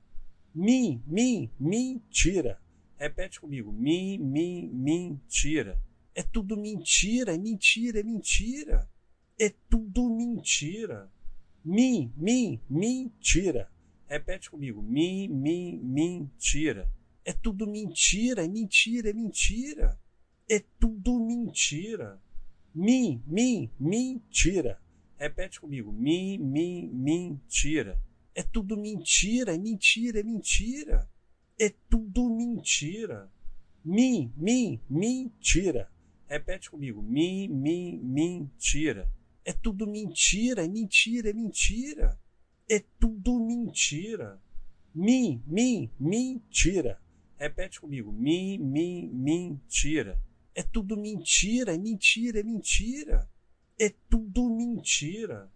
[0.55, 2.61] Mim, mim, mentira.
[2.99, 3.73] Repete comigo.
[3.73, 5.81] Mim, mim, mentira.
[6.15, 8.91] É tudo mentira, é mentira, é mentira.
[9.39, 11.11] É tudo mentira.
[11.65, 13.71] Mim, mim, mentira.
[14.07, 14.83] Repete comigo.
[14.83, 16.91] Mim, mim, mentira.
[17.25, 19.99] É tudo mentira, é mentira, é mentira.
[20.49, 22.19] É tudo mentira.
[22.75, 24.81] Mim, mim, mentira.
[25.19, 25.93] Repete comigo.
[25.93, 28.01] Mim, mim, mentira.
[28.35, 31.11] É tudo mentira, é mentira, é mentira.
[31.59, 33.31] É tudo mentira.
[33.85, 35.91] Mim, mim, mentira.
[36.27, 37.03] Repete comigo.
[37.03, 39.11] Mim, mim, mentira.
[39.45, 42.19] É tudo mentira, é mentira, é mentira.
[42.71, 44.41] É tudo mentira.
[44.95, 47.01] Mim, mim, mentira.
[47.37, 48.13] Repete comigo.
[48.13, 50.21] Mim, mim, mentira.
[50.59, 53.31] É tudo mentira, é mentira, é mentira.
[53.79, 55.49] É tudo mentira.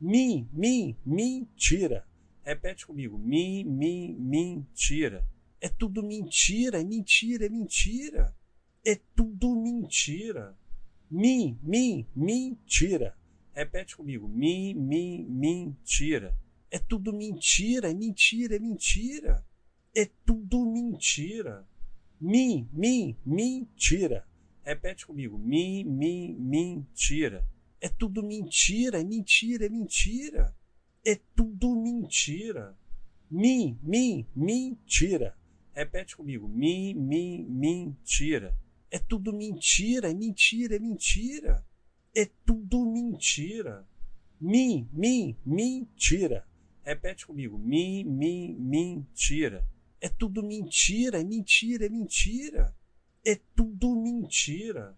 [0.00, 2.06] Mim, mim, mentira.
[2.44, 3.18] Repete comigo.
[3.18, 5.26] Mim, mim, mentira.
[5.60, 8.32] É tudo mentira, é mentira, é mentira.
[8.86, 10.56] É tudo mentira.
[11.10, 13.18] Mim, mim, mentira.
[13.52, 14.28] Repete comigo.
[14.28, 16.38] Mim, mim, mentira.
[16.70, 19.44] É tudo mentira, é mentira, é mentira.
[19.92, 21.66] É tudo mentira.
[22.20, 24.24] Mim, mim, mentira.
[24.64, 25.36] Repete comigo.
[25.38, 27.46] Mim, mim, mentira.
[27.80, 30.56] É tudo mentira, é mentira, é mentira.
[31.04, 32.74] É tudo mentira.
[33.30, 35.36] Mim, mim, mentira.
[35.74, 36.48] Repete comigo.
[36.48, 38.56] Mim, mim, mentira.
[38.90, 41.66] É tudo mentira, é mentira, é mentira.
[42.14, 43.86] É tudo mentira.
[44.40, 46.46] Mim, mim, mentira.
[46.82, 47.58] Repete comigo.
[47.58, 49.66] Mim, mim, mentira.
[50.00, 52.74] É tudo mentira, é mentira, é mentira.
[53.24, 54.94] É tudo mentira.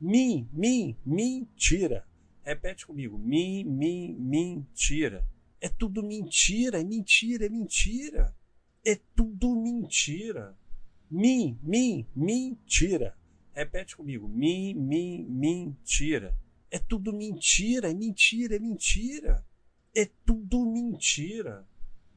[0.00, 2.06] Mim, mim, mentira.
[2.42, 3.18] Repete comigo.
[3.18, 5.26] Mim, mim, mentira.
[5.60, 8.36] É tudo mentira, é mentira, é mentira.
[8.84, 10.56] É tudo mentira.
[11.10, 13.16] Mim, mim, mentira.
[13.52, 14.28] Repete comigo.
[14.28, 16.36] Mim, mim, mentira.
[16.70, 19.44] É tudo mentira, é mentira, é mentira.
[19.96, 21.66] É tudo mentira.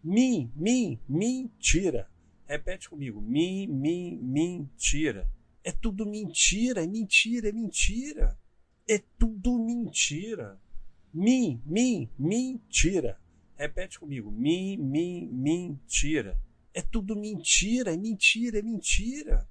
[0.04, 2.10] Mim, mim, mentira.
[2.46, 3.22] Repete comigo.
[3.22, 5.30] Mim, mim, mentira.
[5.68, 8.40] É tudo mentira, é mentira, é mentira.
[8.88, 10.58] É tudo mentira.
[11.14, 13.20] Mim, mim, mentira.
[13.58, 14.32] Repete comigo.
[14.32, 16.40] Mim, mim, mentira.
[16.74, 19.46] É tudo mentira, é mentira, é mentira.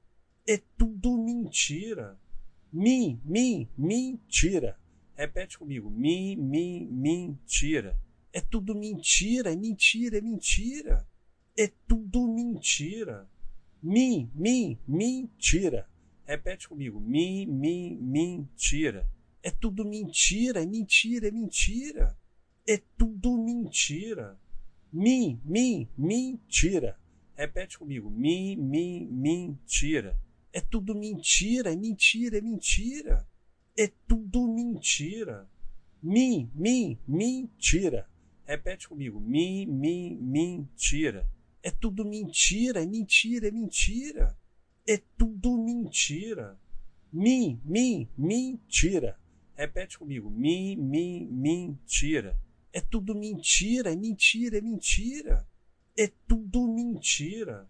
[0.48, 2.18] É tudo mentira.
[2.72, 4.80] Mim, mim, mentira.
[5.14, 5.90] Repete comigo.
[5.90, 8.00] Mim, mim, mentira.
[8.32, 11.06] É tudo mentira, é mentira, é mentira.
[11.54, 13.28] É tudo mentira.
[13.82, 15.86] Mim, mim, mentira.
[16.26, 16.98] Repete comigo.
[16.98, 19.08] Mim, mim, mentira.
[19.42, 22.18] É tudo mentira, é mentira, é mentira.
[22.66, 24.36] É tudo mentira.
[24.92, 26.98] Mim, mim, mentira.
[27.36, 28.10] Repete comigo.
[28.10, 30.18] Mim, mim, mentira.
[30.52, 33.28] É tudo mentira, é mentira, é mentira.
[33.76, 35.48] É tudo mentira.
[36.02, 38.08] Mim, mim, mentira.
[38.44, 39.20] Repete comigo.
[39.20, 41.30] Mim, mim, mentira.
[41.62, 44.36] É tudo mentira, é mentira, é mentira.
[44.86, 46.58] É tudo mentira.
[47.12, 49.18] Mim, mim, mentira.
[49.54, 50.30] Repete comigo.
[50.30, 52.38] Mim, mim, mentira.
[52.72, 55.48] É tudo mentira, é mentira, é mentira.
[55.96, 57.68] É tudo mentira.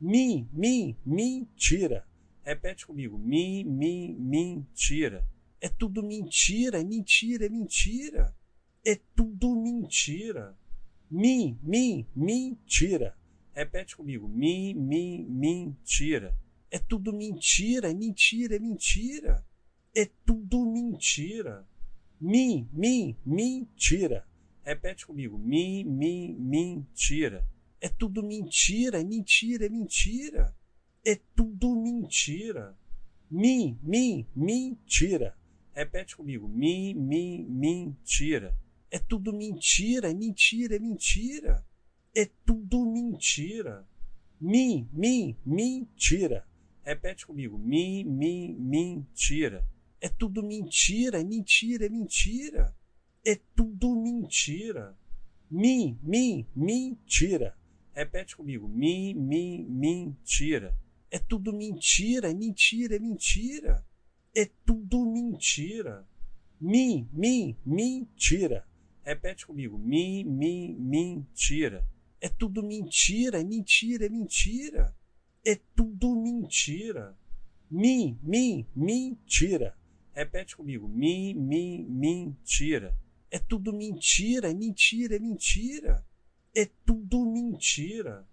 [0.00, 2.06] Mim, mim, mentira.
[2.42, 3.18] Repete comigo.
[3.18, 5.26] Mim, mim, mentira.
[5.60, 8.36] É tudo mentira, é mentira, é mentira.
[8.86, 10.56] É tudo mentira.
[11.10, 13.16] Mim, mim, mentira.
[13.52, 14.28] Repete comigo.
[14.28, 16.36] Mim, mim, mentira.
[16.74, 19.46] É tudo mentira, é mentira, é mentira.
[19.94, 21.64] É tudo mentira.
[22.20, 24.26] Mim, mim, mentira.
[24.64, 25.38] Repete comigo.
[25.38, 27.46] Mim, mim, mentira.
[27.80, 30.52] É tudo mentira, é mentira, é mentira.
[31.06, 32.76] É tudo mentira.
[33.30, 35.38] Mim, mim, mentira.
[35.72, 36.48] Repete comigo.
[36.48, 38.58] Mim, mim, mentira.
[38.90, 41.64] É tudo mentira, é mentira, é mentira.
[42.12, 43.86] É tudo mentira.
[44.40, 46.44] Mim, mim, mentira.
[46.84, 47.56] Repete comigo.
[47.56, 49.66] Mim, mim, mentira.
[50.00, 52.76] É tudo mentira, é mentira, é mentira.
[53.24, 54.94] É tudo mentira.
[55.50, 57.56] Mim, mim, mentira.
[57.94, 58.68] Repete comigo.
[58.68, 60.76] Mim, mim, mentira.
[61.10, 63.86] É tudo mentira, é mentira, é mentira.
[64.34, 66.06] É tudo mentira.
[66.60, 68.66] Mim, mim, mentira.
[69.02, 69.78] Repete comigo.
[69.78, 71.86] Mim, mim, mentira.
[72.20, 74.94] É tudo mentira, é mentira, é mentira.
[75.44, 77.16] É tudo mentira.
[77.70, 79.76] Mim, mim, mentira.
[80.12, 80.88] Repete comigo.
[80.88, 82.96] Mim, mim, mentira.
[83.30, 86.06] É tudo mentira, é mentira, é mentira.
[86.54, 88.26] É tudo mentira.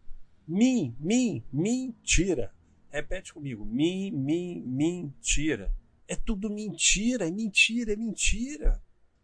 [0.48, 2.54] Mim, mim, mentira.
[2.90, 3.66] Repete comigo.
[3.66, 5.74] Mim, mim, mentira.
[6.08, 8.84] É tudo mentira, é mentira, é mentira.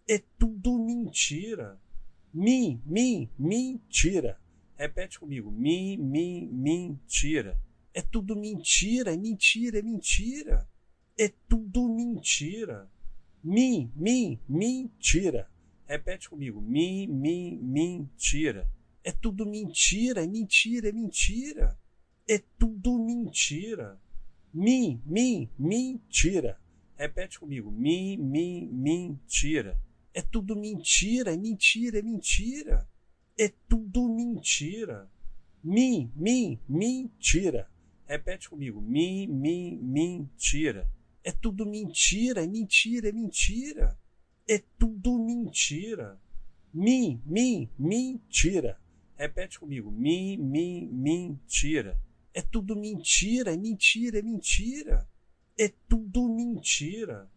[0.09, 1.79] É tudo mentira.
[2.33, 4.39] Mim, mim, mentira.
[4.75, 5.51] Repete comigo.
[5.51, 7.59] Mim, mim, mentira.
[7.97, 10.69] É tudo mentira, é mentira, é mentira.
[11.17, 12.87] É tudo mentira.
[13.43, 15.49] Mim, mim, mentira.
[15.87, 16.61] Repete comigo.
[16.61, 18.69] Mim, mim, mentira.
[19.03, 21.75] É tudo mentira, é mentira, é mentira.
[22.29, 23.99] É tudo mentira.
[24.53, 26.61] Mim, mim, mentira.
[26.95, 27.71] Repete comigo.
[27.71, 29.75] Mim, mim, mentira.
[30.13, 32.87] É tudo mentira, é mentira, é mentira.
[33.35, 35.09] É tudo mentira.
[35.63, 37.67] Mim, mim, mentira.
[38.07, 38.79] Repete comigo.
[38.81, 40.89] Mim, mim, mentira.
[41.23, 43.99] É tudo mentira, é mentira, é mentira.
[44.47, 46.17] É tudo mentira.
[46.73, 48.79] Mim, mim, mentira.
[49.17, 49.91] Repete comigo.
[49.91, 51.99] Mim, mim, mentira.
[52.33, 55.09] É tudo mentira, é mentira, é mentira.
[55.57, 57.29] É tudo mentira.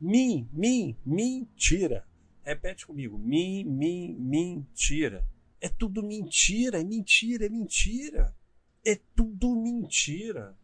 [0.00, 2.06] Mim, mim, mentira.
[2.42, 3.18] Repete comigo.
[3.18, 5.28] Mim, mim, mentira.
[5.60, 8.34] É tudo mentira, é mentira, é mentira.
[8.84, 10.54] É tudo mentira.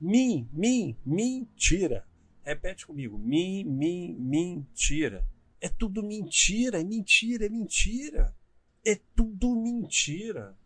[0.00, 2.06] Mim, mim, mentira.
[2.44, 3.18] Repete comigo.
[3.18, 5.26] Mim, mim, mentira.
[5.60, 8.36] É tudo mentira, é mentira, é mentira.
[8.84, 10.56] É tudo mentira.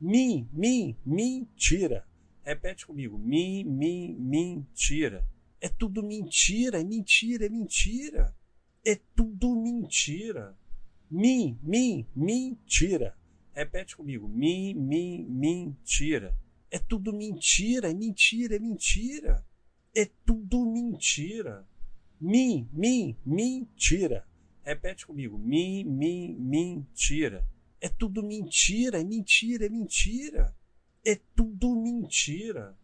[0.00, 2.06] Mim, mim, mentira.
[2.42, 3.18] Repete comigo.
[3.18, 5.26] Mim, mim, mentira.
[5.60, 8.34] É tudo mentira, é mentira, é mentira.
[8.84, 10.56] É tudo mentira.
[11.10, 13.16] Mim, mim, mentira.
[13.52, 14.28] Repete comigo.
[14.28, 16.36] Mim, mim, mentira.
[16.74, 19.46] É tudo mentira, é mentira, é mentira.
[19.94, 21.64] É tudo mentira.
[22.20, 24.26] Mim, mim, mentira.
[24.64, 25.38] Repete comigo.
[25.38, 27.46] Mim, mim, mentira.
[27.80, 30.52] É tudo mentira, é mentira, é mentira.
[31.06, 32.76] É tudo mentira.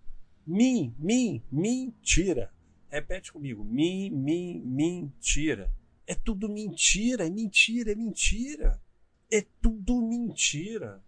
[0.46, 2.54] Mim, mim, mentira.
[2.88, 3.64] Repete comigo.
[3.64, 5.74] Mim, mim, mentira.
[6.06, 8.80] É tudo mentira, é mentira, é mentira.
[9.28, 11.02] É tudo mentira.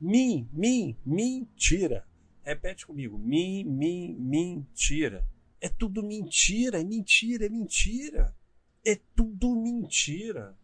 [0.00, 2.04] Mim, mim, mentira.
[2.44, 3.18] Repete comigo.
[3.18, 5.26] Mim, mim, mentira.
[5.60, 8.36] É tudo mentira, é mentira, é mentira.
[8.84, 10.54] É tudo mentira.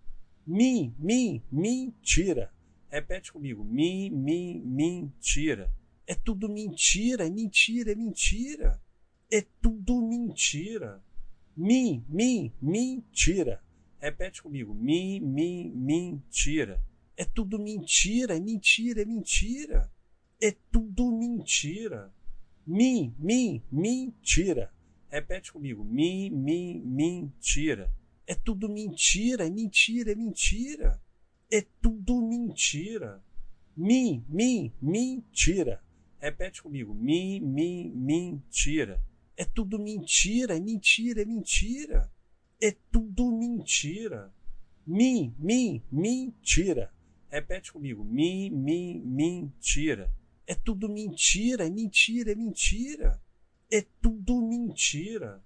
[0.46, 2.52] Mim, mim, mentira.
[2.90, 3.64] Repete comigo.
[3.64, 5.72] Mim, mim, mentira.
[6.06, 8.82] É tudo mentira, é mentira, é mentira.
[9.30, 11.02] É tudo mentira.
[11.56, 13.62] Mim, mim, mentira.
[13.98, 14.74] Repete comigo.
[14.74, 16.84] Mim, mim, mentira.
[17.16, 19.90] É tudo mentira, é mentira, é mentira.
[20.40, 22.10] É tudo mentira.
[22.66, 24.72] Mim, mim, mentira.
[25.08, 25.84] Repete comigo.
[25.84, 27.92] Mim, mim, mentira.
[28.26, 31.02] É tudo mentira, é mentira, é mentira.
[31.50, 33.22] É tudo mentira.
[33.76, 35.82] Mim, mim, mentira.
[36.18, 36.94] Repete comigo.
[36.94, 39.02] Mim, mim, mentira.
[39.36, 42.12] É tudo mentira, é mentira, é mentira.
[42.62, 44.32] É tudo mentira.
[44.86, 46.92] Mim, mim, mentira.
[47.28, 48.04] Repete comigo.
[48.04, 50.12] Mim, mim, mentira.
[50.50, 53.22] É tudo mentira, é mentira, é mentira.
[53.70, 55.40] É tudo mentira.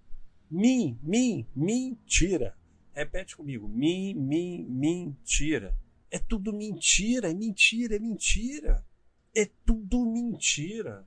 [0.50, 2.56] Mim, mim, mentira.
[2.94, 3.68] Repete comigo.
[3.68, 5.76] Mim, mim, mentira.
[6.10, 8.82] É tudo mentira, é mentira, é mentira.
[9.36, 11.06] É tudo mentira.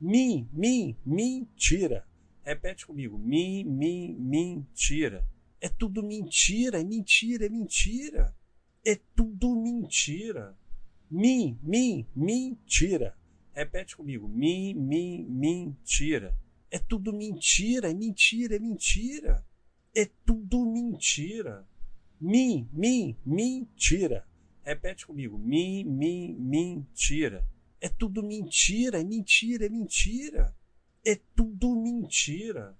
[0.00, 2.08] Mim, mim, mentira.
[2.42, 3.18] Repete comigo.
[3.18, 5.28] Mim, mim, mentira.
[5.60, 8.34] É tudo mentira, é mentira, é mentira.
[8.82, 10.56] É tudo mentira.
[11.10, 13.14] Mim, mim, mentira.
[13.54, 14.26] Repete comigo.
[14.26, 16.36] Mim, mim, mentira.
[16.70, 19.46] É tudo mentira, é mentira, é mentira.
[19.94, 21.64] É tudo mentira.
[22.20, 24.26] Mim, mim, mentira.
[24.64, 25.38] Repete comigo.
[25.38, 27.46] Mim, mim, mentira.
[27.80, 30.56] É tudo mentira, é mentira, é mentira.
[31.04, 32.76] É tudo mentira.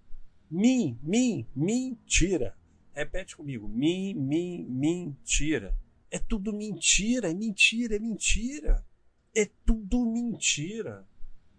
[0.51, 2.57] Mim, mim, mentira.
[2.93, 3.69] Repete comigo.
[3.69, 5.79] Mim, mim, mentira.
[6.11, 8.85] É tudo mentira, é mentira, é mentira.
[9.35, 11.07] É tudo mentira.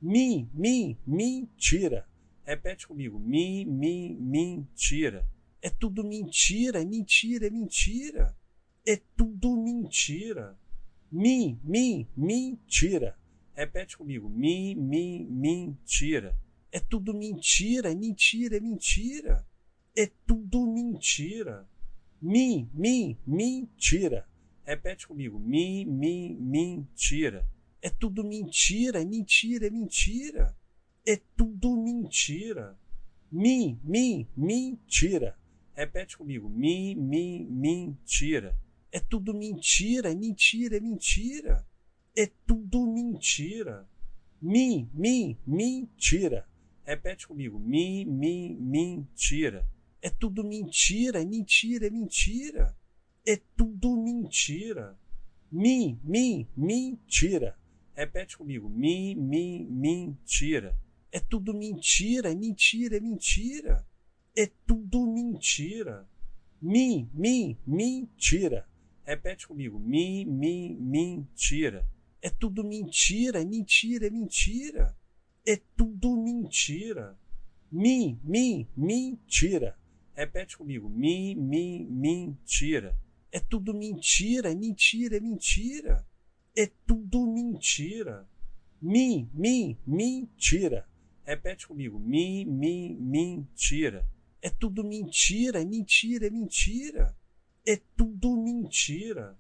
[0.02, 2.08] Mim, mim, mentira.
[2.44, 3.20] Repete comigo.
[3.20, 5.28] Mim, mim, mentira.
[5.62, 8.38] É tudo mentira, é mentira, é mentira.
[8.86, 10.58] É tudo mentira.
[11.12, 13.18] Mim, mim, mentira.
[13.54, 14.30] Repete comigo.
[14.30, 16.38] Mim, mim, mentira.
[16.72, 19.48] É tudo mentira, é mentira, é mentira.
[19.98, 21.68] É tudo mentira.
[22.22, 24.28] Mim, mim, mentira.
[24.64, 25.40] Repete comigo.
[25.40, 27.48] Mim, mim, mentira.
[27.86, 30.58] É tudo mentira, é mentira, é mentira.
[31.06, 32.76] É tudo mentira.
[33.32, 35.38] Mim, mim, mentira.
[35.72, 36.50] Repete comigo.
[36.50, 38.58] Mim, mim, mentira.
[38.92, 41.64] É tudo mentira, é mentira, é mentira.
[42.18, 43.88] É tudo mentira.
[44.42, 46.50] Mim, mim, mentira.
[46.84, 47.60] Repete comigo.
[47.60, 49.70] Mim, mim, mentira.
[50.02, 52.76] É tudo mentira, é mentira, é mentira.
[53.24, 54.98] É tudo mentira.
[55.52, 57.56] Mim, mim, mentira.
[57.96, 58.68] Repete comigo.
[58.68, 60.78] Mim, mim, mentira.
[61.12, 63.88] É tudo mentira, é mentira, é mentira.
[64.36, 66.06] É tudo mentira.
[66.62, 68.68] Mim, mim, mentira.
[69.06, 69.80] Repete comigo.
[69.80, 71.88] Mim, mim, mentira.
[72.22, 74.98] É tudo mentira, é mentira, é mentira.
[75.46, 77.18] É tudo mentira.
[77.72, 79.78] Mim, mim, mentira.
[80.14, 80.90] Repete comigo.
[80.90, 82.98] Mim, mim, mentira.
[83.32, 86.06] É tudo mentira, é mentira, é mentira.
[86.56, 88.26] É tudo mentira.
[88.82, 90.88] Mim, mim, mentira.
[91.24, 92.00] Repete comigo.
[92.00, 94.08] Mim, mim, mentira.
[94.42, 97.18] É tudo mentira, é mentira, é mentira.
[97.66, 99.38] É tudo mentira.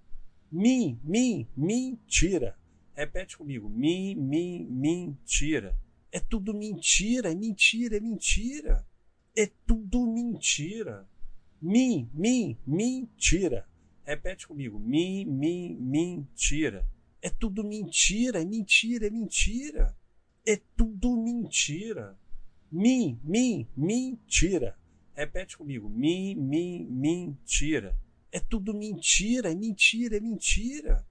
[0.52, 2.58] Mim, mim, mentira.
[2.94, 3.70] Repete comigo.
[3.70, 5.78] Mim, mim, mentira.
[6.12, 8.88] É tudo mentira, é mentira, é mentira.
[9.38, 11.08] É tudo mentira.
[11.62, 13.68] Mim, mim, mentira.
[14.04, 14.80] Repete comigo.
[14.80, 16.88] Mim, mim, mentira.
[17.26, 19.98] É tudo mentira, é mentira, é mentira.
[20.46, 22.16] É tudo mentira.
[22.72, 24.78] Mim, mim, mentira.
[25.16, 25.90] Repete comigo.
[25.90, 27.98] Mim, mim, mentira.
[28.32, 31.04] É tudo mentira, é mentira, é mentira.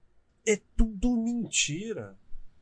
[0.47, 2.17] É tudo mentira.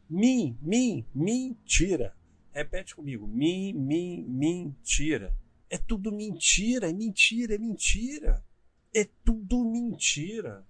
[0.09, 2.17] Mim, mim, mentira.
[2.51, 3.27] Repete comigo.
[3.27, 5.37] Mim, mim, mentira.
[5.69, 8.43] É tudo mentira, é mentira, é mentira.
[8.91, 10.65] É tudo mentira.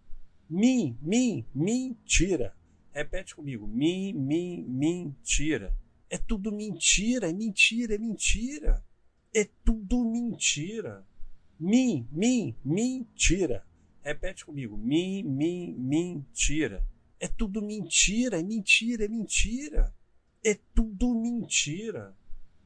[0.49, 2.53] Mim, mim, mentira.
[2.93, 3.65] Repete comigo.
[3.65, 5.75] Mim, mim, mentira.
[6.09, 8.85] É tudo mentira, é mentira, é mentira.
[9.33, 11.03] É tudo mentira.
[11.59, 13.65] Mim, mim, mentira.
[14.03, 14.77] Repete comigo.
[14.77, 16.85] Mim, mim, mentira.
[17.19, 19.95] É tudo mentira, é mentira, é mentira.
[20.43, 22.15] É tudo mentira.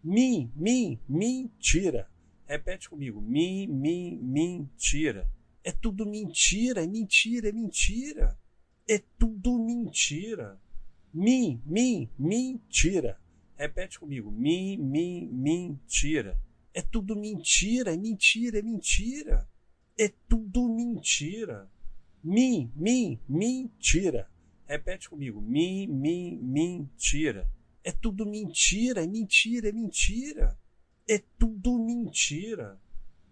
[0.03, 2.09] Mim, mim, mentira.
[2.45, 3.21] Repete comigo.
[3.21, 5.31] Mim, mim, mentira.
[5.63, 8.37] É tudo mentira, é mentira, é mentira.
[8.87, 10.57] É tudo mentira.
[11.13, 13.19] Mim, mim, mentira.
[13.57, 14.31] Repete comigo.
[14.31, 16.39] Mim, mim, mentira.
[16.73, 19.49] É tudo mentira, é mentira, é mentira.
[19.97, 21.69] É tudo mentira.
[22.23, 24.29] Mim, mim, mentira.
[24.65, 25.41] Repete comigo.
[25.41, 27.49] Mim, mim, mentira.
[27.83, 30.57] É tudo mentira, é mentira, é mentira.
[31.09, 32.79] É tudo mentira.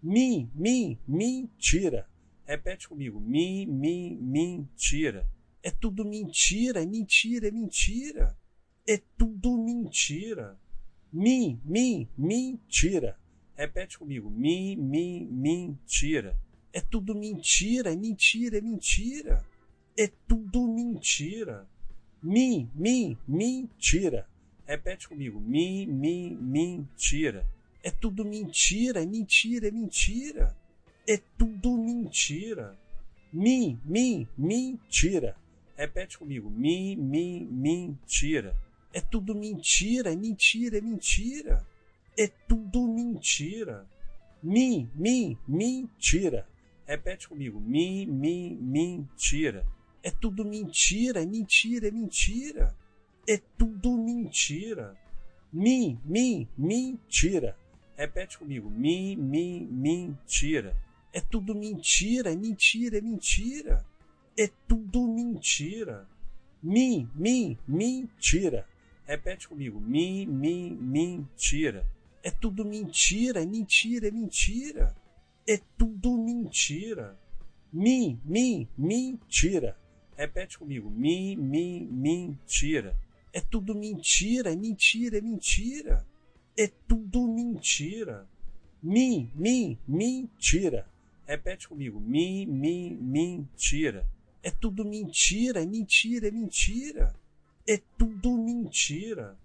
[0.02, 2.08] Mim, mim, mentira.
[2.44, 3.20] Repete comigo.
[3.20, 5.28] Mim, mim, mentira.
[5.66, 8.38] É tudo mentira, é mentira, é mentira.
[8.86, 10.56] É tudo mentira.
[11.12, 13.18] Mim, mim, mentira.
[13.56, 14.30] Repete comigo.
[14.30, 16.38] Mim, mim, mentira.
[16.72, 19.44] É tudo mentira, é mentira, é mentira.
[19.98, 21.66] É tudo mentira.
[22.22, 24.24] Mim, mim, mentira.
[24.68, 25.40] Repete comigo.
[25.40, 27.44] Mim, mim, mentira.
[27.82, 30.56] É tudo mentira, é mentira, é mentira.
[31.08, 32.78] É tudo mentira.
[33.32, 35.36] Mim, mim, mentira.
[35.76, 36.48] Repete comigo.
[36.48, 38.56] Mim, mim, mentira.
[38.92, 41.66] É tudo mentira, é mentira, é mentira.
[42.16, 43.86] É tudo mentira.
[44.42, 46.48] Mim, mim, mentira.
[46.86, 47.60] Repete comigo.
[47.60, 49.66] Mim, mim, mentira.
[50.02, 52.74] É tudo mentira, é mentira, é mentira.
[53.28, 54.96] É tudo mentira.
[55.52, 57.56] Mim, mim, mentira.
[57.96, 58.70] Repete comigo.
[58.70, 60.74] Mim, mim, mentira.
[61.12, 63.84] É tudo mentira, é mentira, é mentira.
[64.36, 66.06] É tudo mentira.
[66.62, 68.66] Mim, mim, mentira.
[69.06, 69.80] Repete comigo.
[69.80, 71.86] Mim, mim, mentira.
[72.22, 74.96] É tudo mentira, é mentira, é mentira.
[75.46, 77.16] É tudo mentira.
[77.72, 79.76] Mim, mim, mentira.
[80.16, 80.90] Repete comigo.
[80.90, 82.96] Mim, mim, mentira.
[83.32, 86.06] É tudo mentira, é mentira, é mentira.
[86.58, 88.26] É tudo mentira.
[88.82, 90.86] Mim, mim, mentira.
[91.26, 92.00] Repete comigo.
[92.00, 94.06] Mim, mim, mentira.
[94.46, 97.12] É tudo mentira, é mentira, é mentira.
[97.66, 99.36] É tudo mentira.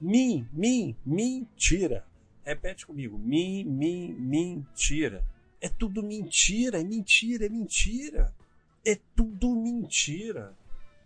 [0.00, 2.06] Mim, mim, mentira.
[2.44, 3.18] Repete comigo.
[3.18, 5.24] Mim, mim, mentira.
[5.60, 8.32] É tudo mentira, é mentira, é mentira.
[8.86, 10.54] É tudo mentira.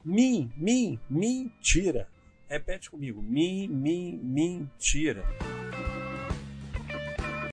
[0.04, 2.06] Mim, mim, mentira.
[2.50, 3.22] Repete comigo.
[3.22, 5.24] Mim, mim, mentira.